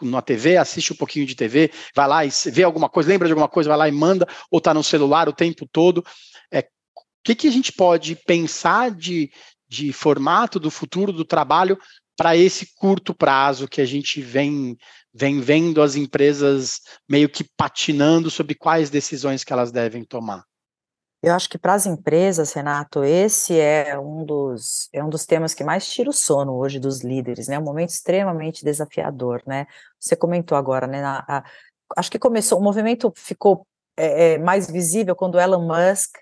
na 0.03 0.21
TV, 0.21 0.57
assiste 0.57 0.93
um 0.93 0.95
pouquinho 0.95 1.25
de 1.25 1.33
TV, 1.33 1.71
vai 1.95 2.07
lá 2.07 2.23
e 2.23 2.29
vê 2.51 2.61
alguma 2.61 2.87
coisa, 2.87 3.09
lembra 3.09 3.27
de 3.27 3.31
alguma 3.31 3.49
coisa, 3.49 3.69
vai 3.69 3.77
lá 3.79 3.89
e 3.89 3.91
manda, 3.91 4.27
ou 4.51 4.59
está 4.59 4.75
no 4.75 4.83
celular 4.83 5.27
o 5.27 5.33
tempo 5.33 5.67
todo. 5.71 6.05
É, 6.53 6.59
o 6.59 7.01
que, 7.23 7.33
que 7.33 7.47
a 7.47 7.51
gente 7.51 7.71
pode 7.71 8.15
pensar 8.15 8.91
de, 8.91 9.31
de 9.67 9.91
formato 9.91 10.59
do 10.59 10.69
futuro 10.69 11.11
do 11.11 11.25
trabalho 11.25 11.79
para 12.15 12.37
esse 12.37 12.75
curto 12.75 13.11
prazo 13.11 13.67
que 13.67 13.81
a 13.81 13.85
gente 13.85 14.21
vem 14.21 14.77
vem 15.13 15.39
vendo 15.39 15.81
as 15.81 15.95
empresas 15.95 16.81
meio 17.07 17.29
que 17.29 17.43
patinando 17.57 18.29
sobre 18.29 18.55
quais 18.55 18.89
decisões 18.89 19.43
que 19.43 19.53
elas 19.53 19.71
devem 19.71 20.03
tomar? 20.03 20.43
Eu 21.21 21.33
acho 21.33 21.49
que 21.49 21.57
para 21.57 21.73
as 21.73 21.85
empresas, 21.85 22.53
Renato, 22.53 23.03
esse 23.03 23.59
é 23.59 23.99
um 23.99 24.23
dos 24.23 24.87
é 24.93 25.03
um 25.03 25.09
dos 25.09 25.25
temas 25.25 25.53
que 25.53 25.65
mais 25.65 25.85
tira 25.89 26.09
o 26.09 26.13
sono 26.13 26.55
hoje 26.55 26.79
dos 26.79 27.01
líderes, 27.03 27.49
né? 27.49 27.59
Um 27.59 27.63
momento 27.63 27.89
extremamente 27.89 28.63
desafiador, 28.63 29.43
né? 29.45 29.67
Você 29.99 30.15
comentou 30.15 30.57
agora, 30.57 30.87
né? 30.87 31.01
Na, 31.01 31.25
a, 31.27 31.43
acho 31.97 32.09
que 32.09 32.17
começou, 32.17 32.57
o 32.57 32.63
movimento 32.63 33.11
ficou 33.17 33.67
é, 33.97 34.35
é 34.35 34.37
mais 34.37 34.71
visível 34.71 35.13
quando 35.13 35.39
Elon 35.39 35.67
Musk 35.67 36.15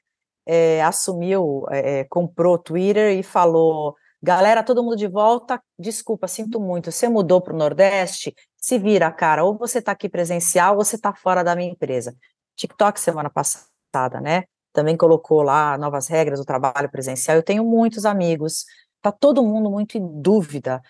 é, 0.47 0.81
assumiu, 0.81 1.65
é, 1.69 1.99
é, 1.99 2.03
comprou 2.05 2.57
Twitter 2.57 3.19
e 3.19 3.21
falou 3.21 3.95
Galera, 4.27 4.61
todo 4.61 4.83
mundo 4.83 4.97
de 4.97 5.07
volta. 5.07 5.57
Desculpa, 5.79 6.27
sinto 6.27 6.59
muito. 6.59 6.91
Você 6.91 7.07
mudou 7.07 7.39
para 7.39 7.53
o 7.53 7.57
Nordeste? 7.57 8.35
Se 8.57 8.77
vira, 8.77 9.09
cara. 9.09 9.45
Ou 9.45 9.57
você 9.57 9.79
está 9.79 9.93
aqui 9.93 10.09
presencial 10.09 10.75
ou 10.75 10.83
você 10.83 10.97
está 10.97 11.13
fora 11.15 11.45
da 11.45 11.55
minha 11.55 11.71
empresa. 11.71 12.13
TikTok, 12.57 12.99
semana 12.99 13.29
passada, 13.29 14.19
né? 14.19 14.43
Também 14.73 14.97
colocou 14.97 15.41
lá 15.43 15.77
novas 15.77 16.09
regras 16.09 16.39
do 16.39 16.45
trabalho 16.45 16.91
presencial. 16.91 17.37
Eu 17.37 17.41
tenho 17.41 17.63
muitos 17.63 18.05
amigos. 18.05 18.65
Está 18.97 19.13
todo 19.13 19.41
mundo 19.41 19.71
muito 19.71 19.97
em 19.97 20.21
dúvida 20.21 20.81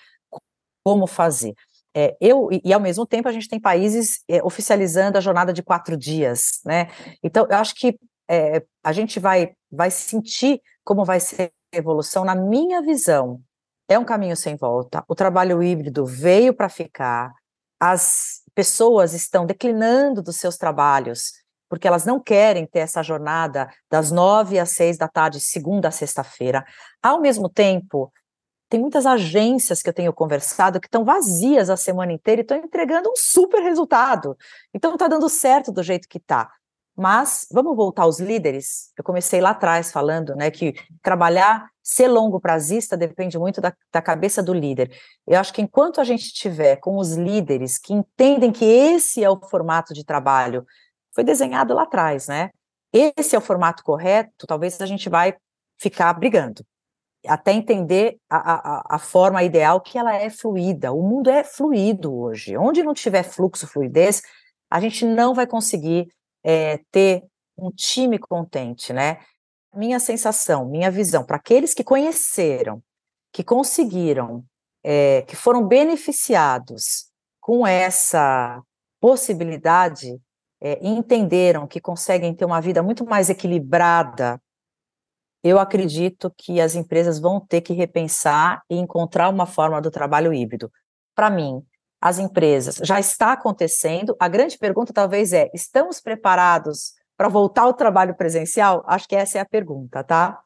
como 0.83 1.05
fazer. 1.05 1.53
É, 1.95 2.17
eu, 2.19 2.49
e, 2.51 2.59
e, 2.65 2.73
ao 2.73 2.79
mesmo 2.79 3.05
tempo 3.05 3.29
a 3.29 3.31
gente 3.31 3.47
tem 3.47 3.61
países 3.61 4.23
é, 4.27 4.41
oficializando 4.43 5.15
a 5.15 5.21
jornada 5.21 5.53
de 5.53 5.61
quatro 5.61 5.95
dias, 5.95 6.59
né? 6.65 6.87
Então, 7.21 7.45
eu 7.47 7.57
acho 7.57 7.75
que 7.75 7.99
é, 8.27 8.63
a 8.83 8.91
gente 8.91 9.19
vai, 9.19 9.53
vai 9.71 9.91
sentir 9.91 10.59
como 10.83 11.05
vai 11.05 11.19
ser 11.19 11.51
evolução, 11.71 12.23
na 12.23 12.35
minha 12.35 12.81
visão, 12.81 13.41
é 13.87 13.97
um 13.97 14.05
caminho 14.05 14.35
sem 14.35 14.55
volta. 14.55 15.03
O 15.07 15.15
trabalho 15.15 15.63
híbrido 15.63 16.05
veio 16.05 16.53
para 16.53 16.69
ficar, 16.69 17.33
as 17.79 18.41
pessoas 18.53 19.13
estão 19.13 19.45
declinando 19.45 20.21
dos 20.21 20.37
seus 20.37 20.57
trabalhos, 20.57 21.31
porque 21.69 21.87
elas 21.87 22.05
não 22.05 22.19
querem 22.19 22.65
ter 22.65 22.79
essa 22.79 23.03
jornada 23.03 23.69
das 23.89 24.11
nove 24.11 24.57
às 24.59 24.71
seis 24.71 24.97
da 24.97 25.07
tarde, 25.07 25.39
segunda 25.39 25.89
a 25.89 25.91
sexta-feira. 25.91 26.65
Ao 27.01 27.19
mesmo 27.21 27.49
tempo, 27.49 28.11
tem 28.69 28.79
muitas 28.79 29.05
agências 29.05 29.81
que 29.81 29.89
eu 29.89 29.93
tenho 29.93 30.11
conversado 30.11 30.79
que 30.79 30.87
estão 30.87 31.05
vazias 31.05 31.69
a 31.69 31.77
semana 31.77 32.11
inteira 32.11 32.41
e 32.41 32.43
estão 32.43 32.57
entregando 32.57 33.09
um 33.09 33.15
super 33.15 33.61
resultado. 33.61 34.35
Então 34.73 34.93
está 34.93 35.07
dando 35.07 35.29
certo 35.29 35.71
do 35.71 35.81
jeito 35.81 36.07
que 36.07 36.17
está. 36.17 36.51
Mas 36.97 37.45
vamos 37.51 37.75
voltar 37.75 38.03
aos 38.03 38.19
líderes. 38.19 38.91
Eu 38.97 39.03
comecei 39.03 39.39
lá 39.39 39.51
atrás 39.51 39.91
falando, 39.91 40.35
né, 40.35 40.49
que 40.49 40.73
trabalhar, 41.03 41.69
ser 41.83 42.07
longo 42.07 42.39
prazista 42.39 42.97
depende 42.97 43.37
muito 43.37 43.61
da, 43.61 43.71
da, 43.93 44.01
cabeça 44.01 44.41
do 44.41 44.53
líder. 44.53 44.91
Eu 45.27 45.39
acho 45.39 45.53
que 45.53 45.61
enquanto 45.61 46.01
a 46.01 46.03
gente 46.03 46.33
tiver 46.33 46.77
com 46.77 46.97
os 46.97 47.13
líderes 47.13 47.77
que 47.77 47.93
entendem 47.93 48.51
que 48.51 48.65
esse 48.65 49.23
é 49.23 49.29
o 49.29 49.39
formato 49.39 49.93
de 49.93 50.03
trabalho, 50.03 50.65
foi 51.13 51.23
desenhado 51.23 51.73
lá 51.73 51.83
atrás, 51.83 52.27
né? 52.27 52.49
Esse 52.91 53.35
é 53.35 53.37
o 53.37 53.41
formato 53.41 53.83
correto. 53.83 54.47
Talvez 54.47 54.81
a 54.81 54.85
gente 54.87 55.07
vai 55.07 55.35
ficar 55.77 56.11
brigando 56.13 56.65
até 57.27 57.51
entender 57.51 58.17
a, 58.29 58.37
a, 58.37 58.95
a 58.95 58.99
forma 58.99 59.43
ideal 59.43 59.81
que 59.81 59.97
ela 59.97 60.15
é 60.15 60.29
fluida. 60.29 60.91
O 60.91 61.01
mundo 61.01 61.29
é 61.29 61.43
fluido 61.43 62.15
hoje. 62.15 62.57
Onde 62.57 62.83
não 62.83 62.93
tiver 62.93 63.23
fluxo, 63.23 63.67
fluidez, 63.67 64.21
a 64.69 64.79
gente 64.79 65.05
não 65.05 65.33
vai 65.33 65.45
conseguir 65.45 66.07
é, 66.47 66.79
ter 66.89 67.25
um 67.57 67.69
time 67.69 68.17
contente, 68.17 68.93
né? 68.93 69.19
Minha 69.75 69.99
sensação, 69.99 70.65
minha 70.69 70.89
visão, 70.89 71.25
para 71.25 71.35
aqueles 71.35 71.73
que 71.73 71.83
conheceram, 71.83 72.81
que 73.33 73.43
conseguiram, 73.43 74.45
é, 74.81 75.23
que 75.23 75.35
foram 75.35 75.67
beneficiados 75.67 77.11
com 77.41 77.67
essa 77.67 78.61
possibilidade, 79.01 80.17
é, 80.61 80.79
entenderam 80.81 81.67
que 81.67 81.81
conseguem 81.81 82.33
ter 82.33 82.45
uma 82.45 82.61
vida 82.61 82.81
muito 82.81 83.05
mais 83.05 83.29
equilibrada, 83.29 84.41
eu 85.43 85.59
acredito 85.59 86.33
que 86.35 86.59
as 86.61 86.75
empresas 86.75 87.19
vão 87.19 87.39
ter 87.39 87.61
que 87.61 87.73
repensar 87.73 88.63
e 88.69 88.75
encontrar 88.75 89.29
uma 89.29 89.45
forma 89.45 89.81
do 89.81 89.91
trabalho 89.91 90.33
híbrido. 90.33 90.71
Para 91.13 91.29
mim, 91.29 91.61
as 92.01 92.19
empresas. 92.19 92.75
Já 92.83 92.99
está 92.99 93.33
acontecendo. 93.33 94.15
A 94.19 94.27
grande 94.27 94.57
pergunta 94.57 94.93
talvez 94.93 95.33
é: 95.33 95.49
estamos 95.53 95.99
preparados 95.99 96.93
para 97.17 97.27
voltar 97.27 97.63
ao 97.63 97.73
trabalho 97.73 98.15
presencial? 98.15 98.83
Acho 98.87 99.07
que 99.07 99.15
essa 99.15 99.39
é 99.39 99.41
a 99.41 99.45
pergunta, 99.45 100.03
tá? 100.03 100.39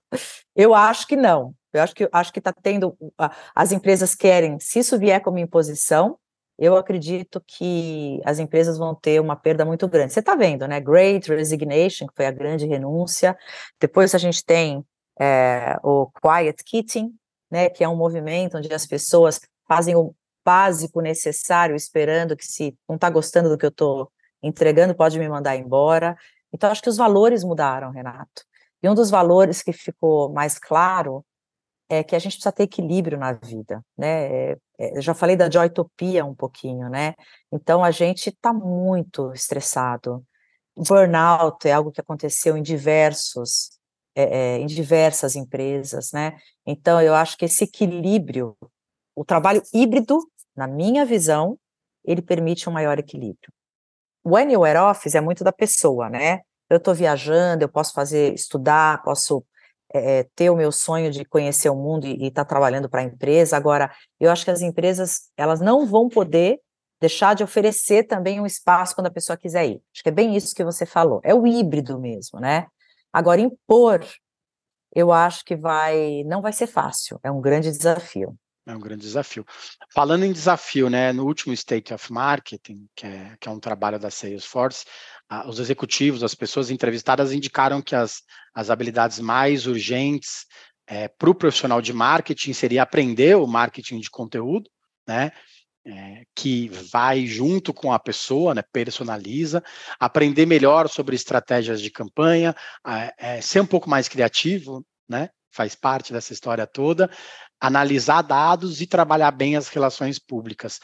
Eu 0.56 0.74
acho 0.74 1.08
que 1.08 1.16
não. 1.16 1.54
Eu 1.74 1.82
acho 1.82 1.96
que 1.96 2.10
acho 2.12 2.34
que 2.34 2.40
está 2.40 2.54
tendo. 2.54 2.98
As 3.56 3.72
empresas 3.72 4.16
querem, 4.16 4.60
se 4.60 4.80
isso 4.80 4.98
vier 4.98 5.22
como 5.22 5.40
imposição, 5.40 6.18
eu 6.58 6.76
acredito 6.76 7.42
que 7.46 8.22
as 8.24 8.40
empresas 8.40 8.78
vão 8.78 8.94
ter 8.94 9.20
uma 9.20 9.36
perda 9.36 9.66
muito 9.66 9.88
grande. 9.88 10.14
Você 10.14 10.20
está 10.20 10.36
vendo, 10.36 10.68
né? 10.68 10.80
Great 10.80 11.30
Resignation, 11.30 12.08
que 12.08 12.14
foi 12.16 12.28
a 12.28 12.32
grande 12.32 12.68
renúncia. 12.68 13.38
Depois 13.80 14.14
a 14.14 14.18
gente 14.18 14.44
tem 14.46 14.86
é, 15.20 15.78
o 15.84 16.08
Quiet 16.22 16.64
Quitting, 16.64 17.14
né? 17.50 17.70
Que 17.70 17.84
é 17.84 17.90
um 17.90 17.96
movimento 17.96 18.58
onde 18.58 18.72
as 18.74 18.86
pessoas 18.86 19.42
fazem 19.68 19.96
básico 20.44 21.02
necessário, 21.02 21.76
esperando 21.76 22.36
que 22.36 22.46
se 22.46 22.78
não 22.88 22.96
está 22.96 23.10
gostando 23.10 23.50
do 23.50 23.58
que 23.58 23.66
eu 23.66 23.70
estou 23.70 24.12
entregando, 24.42 24.96
pode 24.96 25.20
me 25.20 25.30
mandar 25.30 25.56
embora. 25.56 26.18
Então, 26.54 26.72
acho 26.72 26.82
que 26.82 26.90
os 26.90 26.98
valores 26.98 27.44
mudaram, 27.44 27.92
Renato. 27.92 28.44
E 28.82 28.90
um 28.90 28.96
dos 28.96 29.10
valores 29.10 29.62
que 29.62 29.72
ficou 29.72 30.32
mais 30.32 30.58
claro 30.58 31.24
é 31.88 32.04
que 32.04 32.16
a 32.16 32.20
gente 32.20 32.34
precisa 32.34 32.52
ter 32.52 32.64
equilíbrio 32.64 33.18
na 33.18 33.34
vida, 33.34 33.84
né? 33.98 34.52
É, 34.52 34.58
é 34.80 34.98
eu 34.98 35.02
já 35.02 35.14
falei 35.14 35.36
da 35.36 35.50
joytopia 35.50 36.26
um 36.26 36.34
pouquinho, 36.34 36.90
né? 36.90 37.14
Então, 37.52 37.84
a 37.84 37.92
gente 37.92 38.30
está 38.30 38.54
muito 38.54 39.32
estressado. 39.34 40.26
Burnout 40.76 41.68
é 41.68 41.74
algo 41.74 41.92
que 41.92 42.02
aconteceu 42.02 42.58
em 42.58 42.64
diversos, 42.64 43.72
é, 44.16 44.56
é, 44.56 44.58
em 44.60 44.66
diversas 44.66 45.36
empresas, 45.36 46.12
né? 46.14 46.38
Então, 46.66 47.02
eu 47.02 47.14
acho 47.14 47.38
que 47.38 47.46
esse 47.46 47.66
equilíbrio 47.66 48.58
o 49.22 49.24
trabalho 49.24 49.62
híbrido, 49.72 50.20
na 50.56 50.66
minha 50.66 51.06
visão, 51.06 51.56
ele 52.04 52.24
permite 52.24 52.68
um 52.68 52.74
maior 52.74 52.98
equilíbrio. 52.98 53.54
O 54.24 54.36
anywhere 54.36 54.80
office 54.80 55.14
é 55.14 55.22
muito 55.22 55.44
da 55.44 55.52
pessoa, 55.52 56.10
né? 56.10 56.40
Eu 56.68 56.78
estou 56.78 56.96
viajando, 56.96 57.64
eu 57.64 57.70
posso 57.70 57.94
fazer, 57.94 58.34
estudar, 58.34 59.04
posso 59.04 59.46
é, 59.94 60.24
ter 60.36 60.50
o 60.50 60.56
meu 60.56 60.72
sonho 60.72 61.12
de 61.12 61.24
conhecer 61.24 61.70
o 61.70 61.76
mundo 61.76 62.08
e 62.08 62.26
estar 62.26 62.44
tá 62.44 62.50
trabalhando 62.50 62.90
para 62.90 63.02
a 63.02 63.04
empresa. 63.04 63.56
Agora, 63.56 63.92
eu 64.20 64.32
acho 64.32 64.44
que 64.44 64.50
as 64.50 64.62
empresas 64.62 65.30
elas 65.38 65.62
não 65.62 65.86
vão 65.86 66.10
poder 66.10 66.60
deixar 67.00 67.36
de 67.36 67.44
oferecer 67.44 68.08
também 68.08 68.42
um 68.42 68.46
espaço 68.48 68.96
quando 68.96 69.08
a 69.08 69.12
pessoa 69.12 69.38
quiser 69.38 69.68
ir. 69.68 69.84
Acho 69.94 70.02
que 70.02 70.10
é 70.10 70.12
bem 70.12 70.36
isso 70.36 70.56
que 70.56 70.64
você 70.64 70.84
falou. 70.84 71.22
É 71.24 71.36
o 71.36 71.46
híbrido 71.46 72.00
mesmo, 72.00 72.40
né? 72.40 72.66
Agora, 73.14 73.40
impor 73.40 74.04
eu 74.96 75.12
acho 75.12 75.46
que 75.46 75.56
vai 75.56 76.24
não 76.26 76.42
vai 76.42 76.52
ser 76.52 76.66
fácil, 76.66 77.20
é 77.24 77.30
um 77.30 77.40
grande 77.40 77.70
desafio. 77.70 78.36
É 78.68 78.76
um 78.76 78.80
grande 78.80 79.02
desafio. 79.02 79.44
Falando 79.92 80.24
em 80.24 80.32
desafio, 80.32 80.88
né, 80.88 81.12
no 81.12 81.26
último 81.26 81.52
State 81.54 81.94
of 81.94 82.14
Marketing, 82.14 82.88
que 82.96 83.08
é, 83.08 83.36
que 83.40 83.50
é 83.50 83.52
um 83.52 83.60
trabalho 83.60 84.00
da 84.00 84.12
Salesforce, 84.12 84.86
ah, 85.28 85.48
os 85.50 85.60
executivos, 85.60 86.24
as 86.24 86.36
pessoas 86.36 86.70
entrevistadas 86.70 87.32
indicaram 87.32 87.82
que 87.82 87.96
as, 87.96 88.22
as 88.54 88.70
habilidades 88.70 89.20
mais 89.20 89.66
urgentes 89.66 90.46
é, 90.86 91.08
para 91.08 91.30
o 91.30 91.36
profissional 91.36 91.82
de 91.82 91.92
marketing 91.92 92.54
seria 92.54 92.84
aprender 92.84 93.36
o 93.36 93.48
marketing 93.48 94.00
de 94.00 94.10
conteúdo, 94.10 94.70
né, 95.08 95.32
é, 95.84 96.24
que 96.36 96.68
vai 96.70 97.26
junto 97.26 97.74
com 97.74 97.92
a 97.92 97.98
pessoa, 97.98 98.54
né, 98.54 98.62
personaliza, 98.72 99.64
aprender 100.00 100.46
melhor 100.46 100.88
sobre 100.88 101.16
estratégias 101.16 101.82
de 101.82 101.90
campanha, 101.90 102.56
é, 103.18 103.42
ser 103.42 103.62
um 103.62 103.66
pouco 103.66 103.90
mais 103.90 104.08
criativo, 104.08 104.86
né, 105.10 105.30
faz 105.52 105.76
parte 105.76 106.14
dessa 106.14 106.34
história 106.34 106.68
toda, 106.68 107.10
analisar 107.62 108.24
dados 108.24 108.82
e 108.82 108.88
trabalhar 108.88 109.32
bem 109.32 109.56
as 109.56 109.68
relações 109.68 110.18
públicas. 110.18 110.80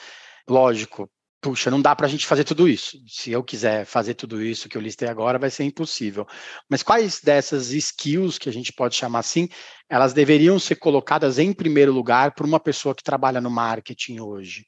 Lógico, 0.47 1.09
puxa, 1.41 1.71
não 1.71 1.81
dá 1.81 1.95
para 1.95 2.05
a 2.05 2.09
gente 2.09 2.27
fazer 2.27 2.43
tudo 2.43 2.67
isso. 2.67 2.97
Se 3.07 3.31
eu 3.31 3.43
quiser 3.43 3.85
fazer 3.85 4.13
tudo 4.13 4.41
isso 4.41 4.69
que 4.69 4.77
eu 4.77 4.81
listei 4.81 5.07
agora, 5.07 5.39
vai 5.39 5.49
ser 5.49 5.63
impossível. 5.63 6.25
Mas 6.69 6.83
quais 6.83 7.19
dessas 7.19 7.71
skills, 7.71 8.37
que 8.37 8.47
a 8.47 8.53
gente 8.53 8.71
pode 8.71 8.95
chamar 8.95 9.19
assim, 9.19 9.49
elas 9.89 10.13
deveriam 10.13 10.59
ser 10.59 10.75
colocadas 10.75 11.39
em 11.39 11.51
primeiro 11.51 11.91
lugar 11.91 12.33
para 12.33 12.45
uma 12.45 12.59
pessoa 12.59 12.93
que 12.93 13.03
trabalha 13.03 13.41
no 13.41 13.49
marketing 13.49 14.19
hoje? 14.19 14.65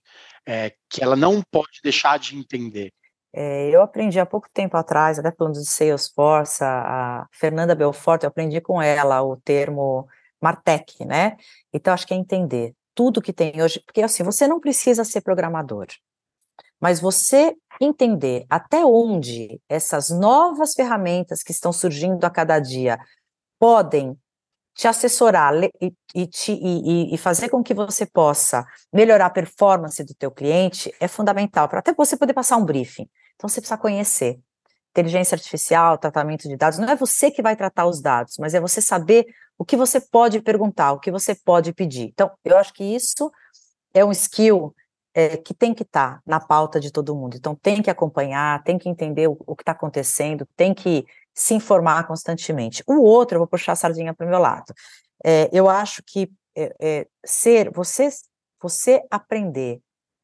É, 0.48 0.74
que 0.90 1.04
ela 1.04 1.16
não 1.16 1.44
pode 1.52 1.80
deixar 1.84 2.18
de 2.18 2.36
entender. 2.36 2.92
É, 3.32 3.70
eu 3.70 3.84
aprendi 3.84 4.20
há 4.20 4.26
pouco 4.26 4.48
tempo 4.52 4.76
atrás, 4.76 5.20
até 5.20 5.32
falando 5.32 5.54
de 5.54 5.66
Salesforce, 5.66 6.64
a 6.64 7.28
Fernanda 7.32 7.76
Belfort, 7.76 8.24
eu 8.24 8.30
aprendi 8.30 8.60
com 8.60 8.82
ela 8.82 9.22
o 9.22 9.38
termo 9.38 10.08
Martech, 10.42 11.06
né? 11.06 11.38
Então, 11.74 11.94
acho 11.94 12.08
que 12.08 12.14
é 12.14 12.18
entender 12.18 12.74
tudo 12.96 13.22
que 13.22 13.34
tem 13.34 13.62
hoje, 13.62 13.82
porque 13.86 14.02
assim, 14.02 14.24
você 14.24 14.48
não 14.48 14.60
precisa 14.60 15.04
ser 15.04 15.22
programador, 15.22 15.88
mas 16.80 17.00
você 17.00 17.56
entender 17.80 18.46
até 18.50 18.84
onde 18.84 19.62
essas 19.70 20.10
novas 20.10 20.74
ferramentas 20.74 21.42
que 21.42 21.52
estão 21.52 21.72
surgindo 21.72 22.26
a 22.26 22.30
cada 22.30 22.60
dia 22.60 23.00
podem 23.58 24.18
te 24.74 24.88
assessorar 24.88 25.54
e, 25.82 25.94
e, 26.16 26.28
te, 26.28 26.54
e, 26.54 27.14
e, 27.14 27.18
fazer 27.18 27.50
com 27.50 27.62
que 27.62 27.74
você 27.74 28.06
possa 28.06 28.66
melhorar 28.94 29.26
a 29.26 29.30
performance 29.30 30.02
do 30.04 30.14
teu 30.14 30.32
cliente 30.32 30.94
é 31.02 31.08
fundamental 31.08 31.68
para 31.68 31.80
até 31.80 31.94
você 31.94 32.16
poder 32.16 32.34
passar 32.34 32.56
um 32.56 32.64
briefing. 32.64 33.10
Então 33.36 33.50
você 33.50 33.60
precisa 33.60 33.78
conhecer 33.78 34.40
inteligência 35.00 35.36
artificial, 35.36 35.98
tratamento 35.98 36.48
de 36.48 36.58
dados. 36.58 36.80
Não 36.80 36.90
é 36.90 36.96
você 36.96 37.32
que 37.32 37.42
vai 37.42 37.56
tratar 37.56 37.86
os 37.86 38.02
dados, 38.02 38.36
mas 38.38 38.54
é 38.54 38.60
você 38.60 38.82
saber 38.82 39.26
o 39.58 39.66
que 39.66 39.78
você 39.78 40.00
pode 40.00 40.42
perguntar, 40.42 40.92
o 40.92 41.00
que 41.00 41.12
você 41.12 41.34
pode 41.34 41.74
pedir. 41.74 42.10
Então 42.14 42.32
eu 42.44 42.58
acho 42.58 42.74
que 42.74 42.84
isso 42.84 43.32
é 43.94 44.04
um 44.04 44.12
skill 44.12 44.74
é, 45.14 45.38
que 45.38 45.54
tem 45.54 45.74
que 45.74 45.84
estar 45.84 46.16
tá 46.16 46.22
na 46.26 46.40
pauta 46.40 46.80
de 46.80 46.92
todo 46.92 47.16
mundo. 47.16 47.36
Então 47.38 47.56
tem 47.56 47.82
que 47.82 47.90
acompanhar, 47.90 48.64
tem 48.64 48.78
que 48.78 48.90
entender 48.90 49.28
o, 49.28 49.38
o 49.46 49.56
que 49.56 49.62
está 49.62 49.72
acontecendo, 49.72 50.48
tem 50.56 50.74
que 50.74 51.06
se 51.34 51.54
informar 51.54 52.06
constantemente. 52.06 52.84
O 52.86 53.02
outro, 53.02 53.36
eu 53.36 53.40
vou 53.40 53.48
puxar 53.48 53.74
a 53.74 53.76
sardinha 53.76 54.14
para 54.14 54.26
o 54.26 54.30
meu 54.30 54.40
lado. 54.40 54.74
É, 55.24 55.50
eu 55.52 55.70
acho 55.70 56.04
que 56.06 56.30
é, 56.56 56.76
é, 56.80 57.08
ser, 57.26 57.72
você, 57.72 58.10
você 58.62 59.02
aprender 59.10 59.82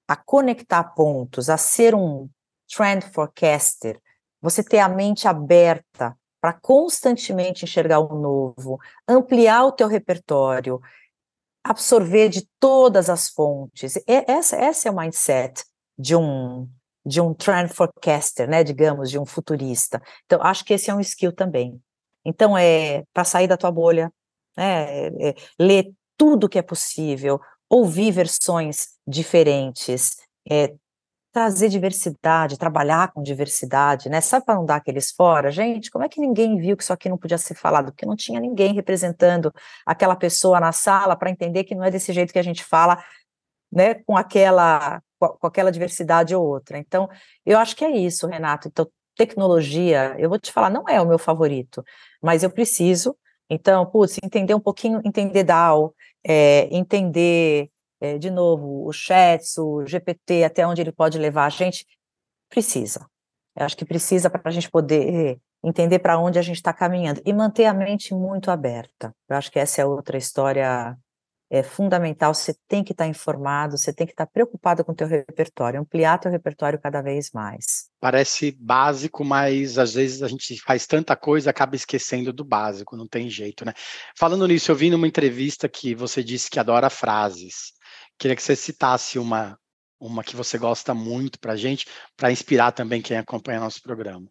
a 0.07 0.15
conectar 0.15 0.83
pontos, 0.83 1.49
a 1.49 1.57
ser 1.57 1.95
um 1.95 2.29
trend 2.67 3.05
forecaster, 3.11 3.99
você 4.41 4.63
ter 4.63 4.79
a 4.79 4.89
mente 4.89 5.27
aberta 5.27 6.17
para 6.39 6.53
constantemente 6.53 7.65
enxergar 7.65 7.99
o 7.99 8.19
novo, 8.19 8.79
ampliar 9.07 9.65
o 9.65 9.71
teu 9.71 9.87
repertório, 9.87 10.79
absorver 11.63 12.29
de 12.29 12.47
todas 12.59 13.09
as 13.09 13.29
fontes. 13.29 13.95
Essa, 14.05 14.55
essa 14.55 14.87
é 14.87 14.91
o 14.91 14.95
mindset 14.95 15.63
de 15.97 16.15
um 16.15 16.69
de 17.05 17.21
um 17.21 17.35
trend 17.35 17.71
forecaster, 17.71 18.49
né, 18.49 18.63
digamos, 18.63 19.11
de 19.11 19.19
um 19.19 19.25
futurista. 19.25 20.01
Então, 20.25 20.41
acho 20.41 20.65
que 20.65 20.73
esse 20.73 20.89
é 20.89 20.93
um 20.93 20.99
skill 20.99 21.31
também. 21.31 21.79
Então, 22.25 22.57
é 22.57 23.03
para 23.13 23.23
sair 23.23 23.47
da 23.47 23.55
tua 23.55 23.71
bolha, 23.71 24.11
né, 24.57 25.07
é, 25.07 25.29
é, 25.29 25.35
ler 25.59 25.93
tudo 26.17 26.49
que 26.49 26.57
é 26.57 26.63
possível, 26.63 27.39
ouvir 27.69 28.11
versões 28.11 28.87
diferentes, 29.07 30.17
é, 30.49 30.73
trazer 31.35 31.67
diversidade, 31.67 32.57
trabalhar 32.57 33.11
com 33.11 33.21
diversidade, 33.21 34.07
né? 34.07 34.21
Sabe 34.21 34.45
para 34.45 34.55
não 34.55 34.65
dar 34.65 34.77
aqueles 34.77 35.11
fora? 35.11 35.51
Gente, 35.51 35.91
como 35.91 36.05
é 36.05 36.07
que 36.07 36.21
ninguém 36.21 36.57
viu 36.57 36.77
que 36.77 36.83
isso 36.83 36.93
aqui 36.93 37.09
não 37.09 37.17
podia 37.17 37.37
ser 37.37 37.55
falado? 37.55 37.91
Porque 37.91 38.05
não 38.05 38.15
tinha 38.15 38.39
ninguém 38.39 38.73
representando 38.73 39.53
aquela 39.85 40.15
pessoa 40.15 40.61
na 40.61 40.71
sala 40.71 41.13
para 41.13 41.29
entender 41.29 41.65
que 41.65 41.75
não 41.75 41.83
é 41.83 41.91
desse 41.91 42.13
jeito 42.13 42.31
que 42.31 42.39
a 42.39 42.41
gente 42.41 42.63
fala, 42.63 43.03
né? 43.69 43.95
Com 43.95 44.15
aquela 44.15 45.01
com 45.19 45.45
aquela 45.45 45.73
diversidade 45.73 46.33
ou 46.33 46.45
outra. 46.45 46.77
Então, 46.77 47.09
eu 47.45 47.59
acho 47.59 47.75
que 47.75 47.83
é 47.83 47.91
isso, 47.91 48.27
Renato. 48.27 48.69
Então, 48.69 48.87
tecnologia, 49.17 50.15
eu 50.17 50.29
vou 50.29 50.39
te 50.39 50.53
falar, 50.53 50.69
não 50.69 50.87
é 50.87 51.01
o 51.01 51.05
meu 51.07 51.19
favorito, 51.19 51.83
mas 52.23 52.43
eu 52.43 52.49
preciso. 52.49 53.13
Então, 53.49 53.85
putz, 53.85 54.19
entender 54.23 54.55
um 54.55 54.59
pouquinho, 54.61 55.01
entender 55.03 55.43
DAO, 55.43 55.93
é, 56.25 56.69
entender, 56.71 57.69
é, 57.99 58.17
de 58.17 58.29
novo, 58.29 58.87
o 58.87 58.91
chats, 58.91 59.57
o 59.57 59.85
GPT, 59.85 60.43
até 60.43 60.65
onde 60.65 60.81
ele 60.81 60.91
pode 60.91 61.17
levar 61.17 61.45
a 61.45 61.49
gente, 61.49 61.85
precisa. 62.49 63.05
Eu 63.55 63.65
acho 63.65 63.77
que 63.77 63.85
precisa 63.85 64.29
para 64.29 64.41
a 64.43 64.51
gente 64.51 64.69
poder 64.69 65.39
entender 65.63 65.99
para 65.99 66.19
onde 66.19 66.37
a 66.37 66.41
gente 66.41 66.57
está 66.57 66.73
caminhando 66.73 67.21
e 67.25 67.33
manter 67.33 67.65
a 67.65 67.73
mente 67.73 68.13
muito 68.13 68.51
aberta. 68.51 69.15
Eu 69.27 69.35
acho 69.35 69.51
que 69.51 69.59
essa 69.59 69.81
é 69.81 69.85
outra 69.85 70.17
história 70.17 70.97
é 71.49 71.61
fundamental, 71.61 72.33
você 72.33 72.55
tem 72.67 72.83
que 72.83 72.91
estar 72.91 73.07
informado, 73.07 73.77
você 73.77 73.93
tem 73.93 74.05
que 74.07 74.13
estar 74.13 74.25
preocupado 74.25 74.83
com 74.83 74.91
o 74.91 74.95
teu 74.95 75.07
repertório, 75.07 75.79
ampliar 75.79 76.17
teu 76.17 76.31
repertório 76.31 76.79
cada 76.79 77.01
vez 77.01 77.31
mais. 77.31 77.87
Parece 77.99 78.51
básico, 78.59 79.23
mas 79.23 79.77
às 79.77 79.93
vezes 79.93 80.23
a 80.23 80.27
gente 80.27 80.59
faz 80.61 80.87
tanta 80.87 81.15
coisa 81.15 81.51
acaba 81.51 81.75
esquecendo 81.75 82.33
do 82.33 82.43
básico, 82.43 82.97
não 82.97 83.07
tem 83.07 83.29
jeito, 83.29 83.63
né? 83.63 83.73
Falando 84.17 84.47
nisso, 84.47 84.71
eu 84.71 84.75
vi 84.75 84.89
numa 84.89 85.07
entrevista 85.07 85.69
que 85.69 85.93
você 85.93 86.23
disse 86.23 86.49
que 86.49 86.59
adora 86.59 86.89
frases. 86.89 87.73
Queria 88.17 88.35
que 88.35 88.43
você 88.43 88.55
citasse 88.55 89.19
uma 89.19 89.57
uma 89.99 90.23
que 90.23 90.35
você 90.35 90.57
gosta 90.57 90.93
muito 90.93 91.39
para 91.39 91.53
a 91.53 91.55
gente, 91.55 91.87
para 92.15 92.31
inspirar 92.31 92.71
também 92.71 93.01
quem 93.01 93.17
acompanha 93.17 93.59
nosso 93.59 93.81
programa. 93.81 94.27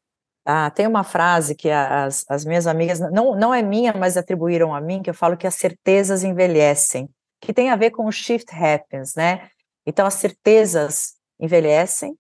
Ah, 0.47 0.71
tem 0.71 0.87
uma 0.87 1.03
frase 1.03 1.55
que 1.55 1.71
as, 1.71 2.25
as 2.29 2.45
minhas 2.45 2.67
amigas, 2.67 3.01
não, 3.01 3.35
não 3.35 3.55
é 3.55 3.63
minha, 3.63 3.95
mas 3.95 4.17
atribuíram 4.17 4.75
a 4.75 4.81
mim, 4.81 5.03
que 5.03 5.09
eu 5.09 5.15
falo 5.15 5.37
que 5.37 5.47
as 5.47 5.55
certezas 5.55 6.23
envelhecem, 6.23 7.09
que 7.41 7.53
tem 7.53 7.71
a 7.71 7.77
ver 7.77 7.91
com 7.91 8.07
o 8.07 8.13
shift 8.13 8.55
happens, 8.55 9.15
né? 9.15 9.49
Então, 9.87 10.07
as 10.07 10.15
certezas 10.15 11.15
envelhecem, 11.41 12.15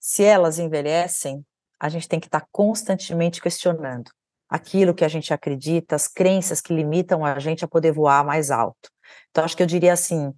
se 0.00 0.24
elas 0.24 0.58
envelhecem, 0.58 1.44
a 1.78 1.88
gente 1.88 2.08
tem 2.08 2.18
que 2.18 2.26
estar 2.26 2.44
constantemente 2.50 3.40
questionando 3.40 4.10
aquilo 4.48 4.94
que 4.94 5.04
a 5.04 5.08
gente 5.08 5.32
acredita, 5.32 5.94
as 5.94 6.08
crenças 6.08 6.60
que 6.60 6.74
limitam 6.74 7.24
a 7.24 7.38
gente 7.38 7.64
a 7.64 7.68
poder 7.68 7.92
voar 7.92 8.24
mais 8.24 8.50
alto. 8.50 8.90
Então, 9.30 9.44
acho 9.44 9.56
que 9.56 9.62
eu 9.62 9.66
diria 9.66 9.92
assim: 9.92 10.32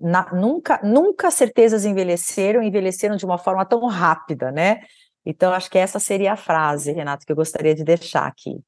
na, 0.00 0.32
nunca, 0.32 0.80
nunca 0.82 1.30
certezas 1.30 1.84
envelheceram, 1.84 2.62
envelheceram 2.62 3.16
de 3.16 3.24
uma 3.24 3.38
forma 3.38 3.64
tão 3.64 3.84
rápida, 3.86 4.50
né? 4.52 4.80
Então, 5.26 5.52
acho 5.52 5.70
que 5.70 5.78
essa 5.78 5.98
seria 5.98 6.34
a 6.34 6.36
frase, 6.36 6.92
Renato, 6.92 7.24
que 7.24 7.32
eu 7.32 7.36
gostaria 7.36 7.74
de 7.74 7.82
deixar 7.82 8.26
aqui. 8.26 8.60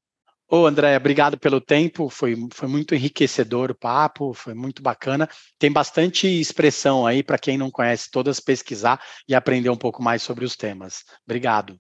Ô, 0.49 0.65
André, 0.65 0.97
obrigado 0.97 1.37
pelo 1.37 1.61
tempo, 1.61 2.09
foi, 2.09 2.37
foi 2.53 2.69
muito 2.69 2.95
enriquecedor 2.95 3.73
o 3.73 3.75
papo, 3.75 4.33
foi 4.33 4.55
muito 4.55 4.81
bacana. 4.81 5.29
Tem 5.59 5.73
bastante 5.73 6.29
expressão 6.29 7.05
aí 7.05 7.23
para 7.23 7.37
quem 7.37 7.59
não 7.59 7.71
conhece 7.71 8.09
todas, 8.11 8.39
pesquisar 8.39 9.01
e 9.29 9.35
aprender 9.35 9.71
um 9.71 9.77
pouco 9.77 10.03
mais 10.03 10.23
sobre 10.23 10.45
os 10.45 10.57
temas. 10.57 11.05
Obrigado. 11.25 11.77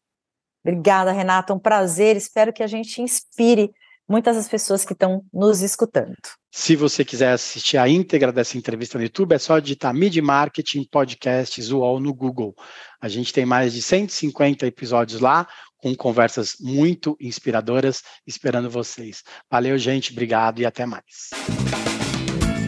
Obrigada, 0.64 1.12
Renata, 1.12 1.54
um 1.54 1.60
prazer. 1.60 2.16
Espero 2.16 2.52
que 2.52 2.62
a 2.62 2.66
gente 2.66 3.00
inspire 3.00 3.70
muitas 4.08 4.36
das 4.36 4.48
pessoas 4.48 4.84
que 4.84 4.92
estão 4.92 5.22
nos 5.32 5.62
escutando. 5.62 6.14
Se 6.50 6.76
você 6.76 7.04
quiser 7.04 7.32
assistir 7.32 7.76
a 7.76 7.88
íntegra 7.88 8.32
dessa 8.32 8.56
entrevista 8.56 8.96
no 8.96 9.04
YouTube, 9.04 9.34
é 9.34 9.38
só 9.38 9.58
digitar 9.58 9.92
Mid 9.92 10.16
Marketing 10.18 10.86
Podcasts 10.90 11.70
UOL 11.70 12.00
no 12.00 12.14
Google. 12.14 12.54
A 13.00 13.08
gente 13.08 13.32
tem 13.32 13.44
mais 13.44 13.74
de 13.74 13.82
150 13.82 14.66
episódios 14.66 15.20
lá, 15.20 15.46
com 15.76 15.94
conversas 15.94 16.56
muito 16.60 17.16
inspiradoras, 17.20 18.02
esperando 18.26 18.70
vocês. 18.70 19.22
Valeu, 19.50 19.76
gente, 19.78 20.12
obrigado 20.12 20.60
e 20.60 20.66
até 20.66 20.86
mais. 20.86 21.30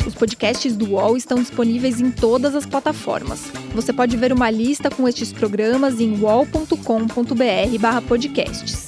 Os 0.06 0.14
podcasts 0.14 0.76
do 0.76 0.92
UOL 0.92 1.16
estão 1.16 1.38
disponíveis 1.38 2.00
em 2.00 2.10
todas 2.10 2.54
as 2.54 2.64
plataformas. 2.64 3.50
Você 3.74 3.92
pode 3.92 4.16
ver 4.16 4.32
uma 4.32 4.48
lista 4.50 4.88
com 4.90 5.08
estes 5.08 5.32
programas 5.32 6.00
em 6.00 6.20
wall.com.br/podcasts. 6.20 8.87